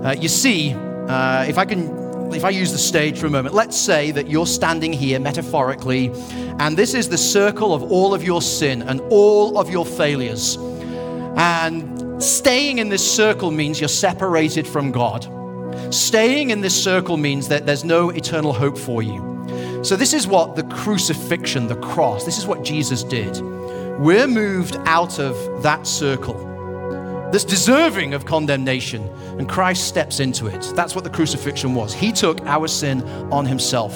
Uh, 0.05 0.15
you 0.17 0.29
see, 0.29 0.73
uh, 0.73 1.45
if 1.47 1.57
I 1.57 1.65
can 1.65 2.07
if 2.33 2.43
I 2.43 2.49
use 2.49 2.71
the 2.71 2.77
stage 2.77 3.19
for 3.19 3.27
a 3.27 3.29
moment, 3.29 3.55
let's 3.55 3.77
say 3.77 4.11
that 4.11 4.29
you're 4.29 4.47
standing 4.47 4.91
here 4.91 5.19
metaphorically, 5.19 6.11
and 6.59 6.77
this 6.77 6.93
is 6.93 7.07
the 7.07 7.17
circle 7.17 7.73
of 7.73 7.83
all 7.83 8.13
of 8.13 8.23
your 8.23 8.41
sin 8.41 8.81
and 8.81 8.99
all 9.09 9.57
of 9.57 9.69
your 9.69 9.85
failures. 9.85 10.57
And 11.37 11.96
Staying 12.19 12.79
in 12.79 12.89
this 12.89 13.15
circle 13.15 13.51
means 13.51 13.79
you're 13.79 13.87
separated 13.87 14.67
from 14.67 14.91
God. 14.91 15.27
Staying 15.93 16.49
in 16.49 16.61
this 16.61 16.83
circle 16.83 17.15
means 17.15 17.47
that 17.49 17.67
there's 17.67 17.83
no 17.83 18.09
eternal 18.09 18.53
hope 18.53 18.75
for 18.75 19.03
you. 19.03 19.23
So, 19.83 19.95
this 19.95 20.13
is 20.13 20.25
what 20.25 20.55
the 20.55 20.63
crucifixion, 20.63 21.67
the 21.67 21.75
cross, 21.75 22.25
this 22.25 22.39
is 22.39 22.47
what 22.47 22.63
Jesus 22.63 23.03
did. 23.03 23.39
We're 23.99 24.27
moved 24.27 24.77
out 24.85 25.19
of 25.19 25.61
that 25.61 25.85
circle 25.85 26.43
that's 27.31 27.43
deserving 27.43 28.15
of 28.15 28.25
condemnation, 28.25 29.07
and 29.37 29.47
Christ 29.47 29.87
steps 29.87 30.19
into 30.19 30.47
it. 30.47 30.71
That's 30.75 30.95
what 30.95 31.03
the 31.03 31.11
crucifixion 31.11 31.75
was. 31.75 31.93
He 31.93 32.11
took 32.11 32.41
our 32.47 32.67
sin 32.67 33.03
on 33.31 33.45
himself 33.45 33.93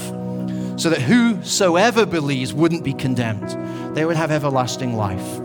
so 0.79 0.89
that 0.91 1.01
whosoever 1.01 2.05
believes 2.05 2.53
wouldn't 2.53 2.83
be 2.83 2.93
condemned, 2.93 3.95
they 3.95 4.05
would 4.05 4.15
have 4.15 4.29
everlasting 4.29 4.95
life. 4.95 5.39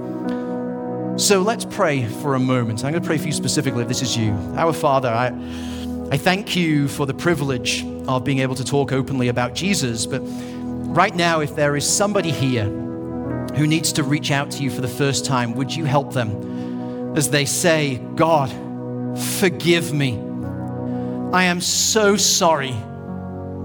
So 1.17 1.41
let's 1.41 1.65
pray 1.65 2.05
for 2.05 2.35
a 2.35 2.39
moment. 2.39 2.85
I'm 2.85 2.91
going 2.93 3.03
to 3.03 3.07
pray 3.07 3.17
for 3.17 3.25
you 3.25 3.33
specifically 3.33 3.81
if 3.81 3.89
this 3.89 4.03
is 4.03 4.19
you. 4.19 4.33
Our 4.55 4.75
Father, 4.75 5.09
I, 5.09 5.29
I 6.13 6.19
thank 6.19 6.55
you 6.55 6.89
for 6.89 7.07
the 7.07 7.15
privilege 7.15 7.87
of 8.07 8.23
being 8.23 8.41
able 8.41 8.55
to 8.55 8.65
talk 8.65 8.93
openly 8.93 9.29
about 9.29 9.55
Jesus. 9.55 10.05
But 10.05 10.21
right 10.21 11.17
now, 11.17 11.41
if 11.41 11.57
there 11.57 11.75
is 11.75 11.89
somebody 11.89 12.31
here 12.31 12.67
who 13.57 13.67
needs 13.67 13.95
to 13.95 14.03
reach 14.03 14.31
out 14.31 14.51
to 14.53 14.63
you 14.63 14.71
for 14.71 14.83
the 14.83 14.89
first 14.89 15.25
time, 15.25 15.55
would 15.55 15.75
you 15.75 15.87
help 15.87 16.13
them 16.13 17.17
as 17.17 17.31
they 17.31 17.47
say, 17.47 17.97
God, 18.15 18.51
forgive 19.19 19.95
me? 19.95 20.19
I 21.33 21.45
am 21.45 21.63
so 21.63 22.19
sorry 22.19 22.77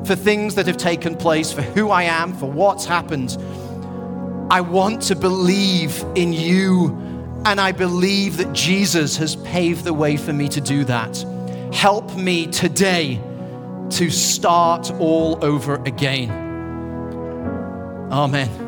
for 0.05 0.15
things 0.15 0.55
that 0.55 0.67
have 0.67 0.77
taken 0.77 1.17
place, 1.17 1.51
for 1.51 1.63
who 1.63 1.89
I 1.89 2.03
am, 2.03 2.33
for 2.33 2.49
what's 2.49 2.85
happened. 2.85 3.37
I 4.49 4.61
want 4.61 5.01
to 5.03 5.17
believe 5.17 6.01
in 6.15 6.31
you, 6.31 7.10
and 7.45 7.59
I 7.59 7.71
believe 7.71 8.37
that 8.37 8.53
Jesus 8.53 9.17
has 9.17 9.35
paved 9.37 9.83
the 9.83 9.93
way 9.93 10.17
for 10.17 10.33
me 10.33 10.47
to 10.49 10.61
do 10.61 10.83
that. 10.85 11.25
Help 11.73 12.15
me 12.15 12.47
today 12.47 13.19
to 13.91 14.09
start 14.09 14.91
all 14.99 15.43
over 15.43 15.75
again. 15.83 16.29
Amen. 18.11 18.60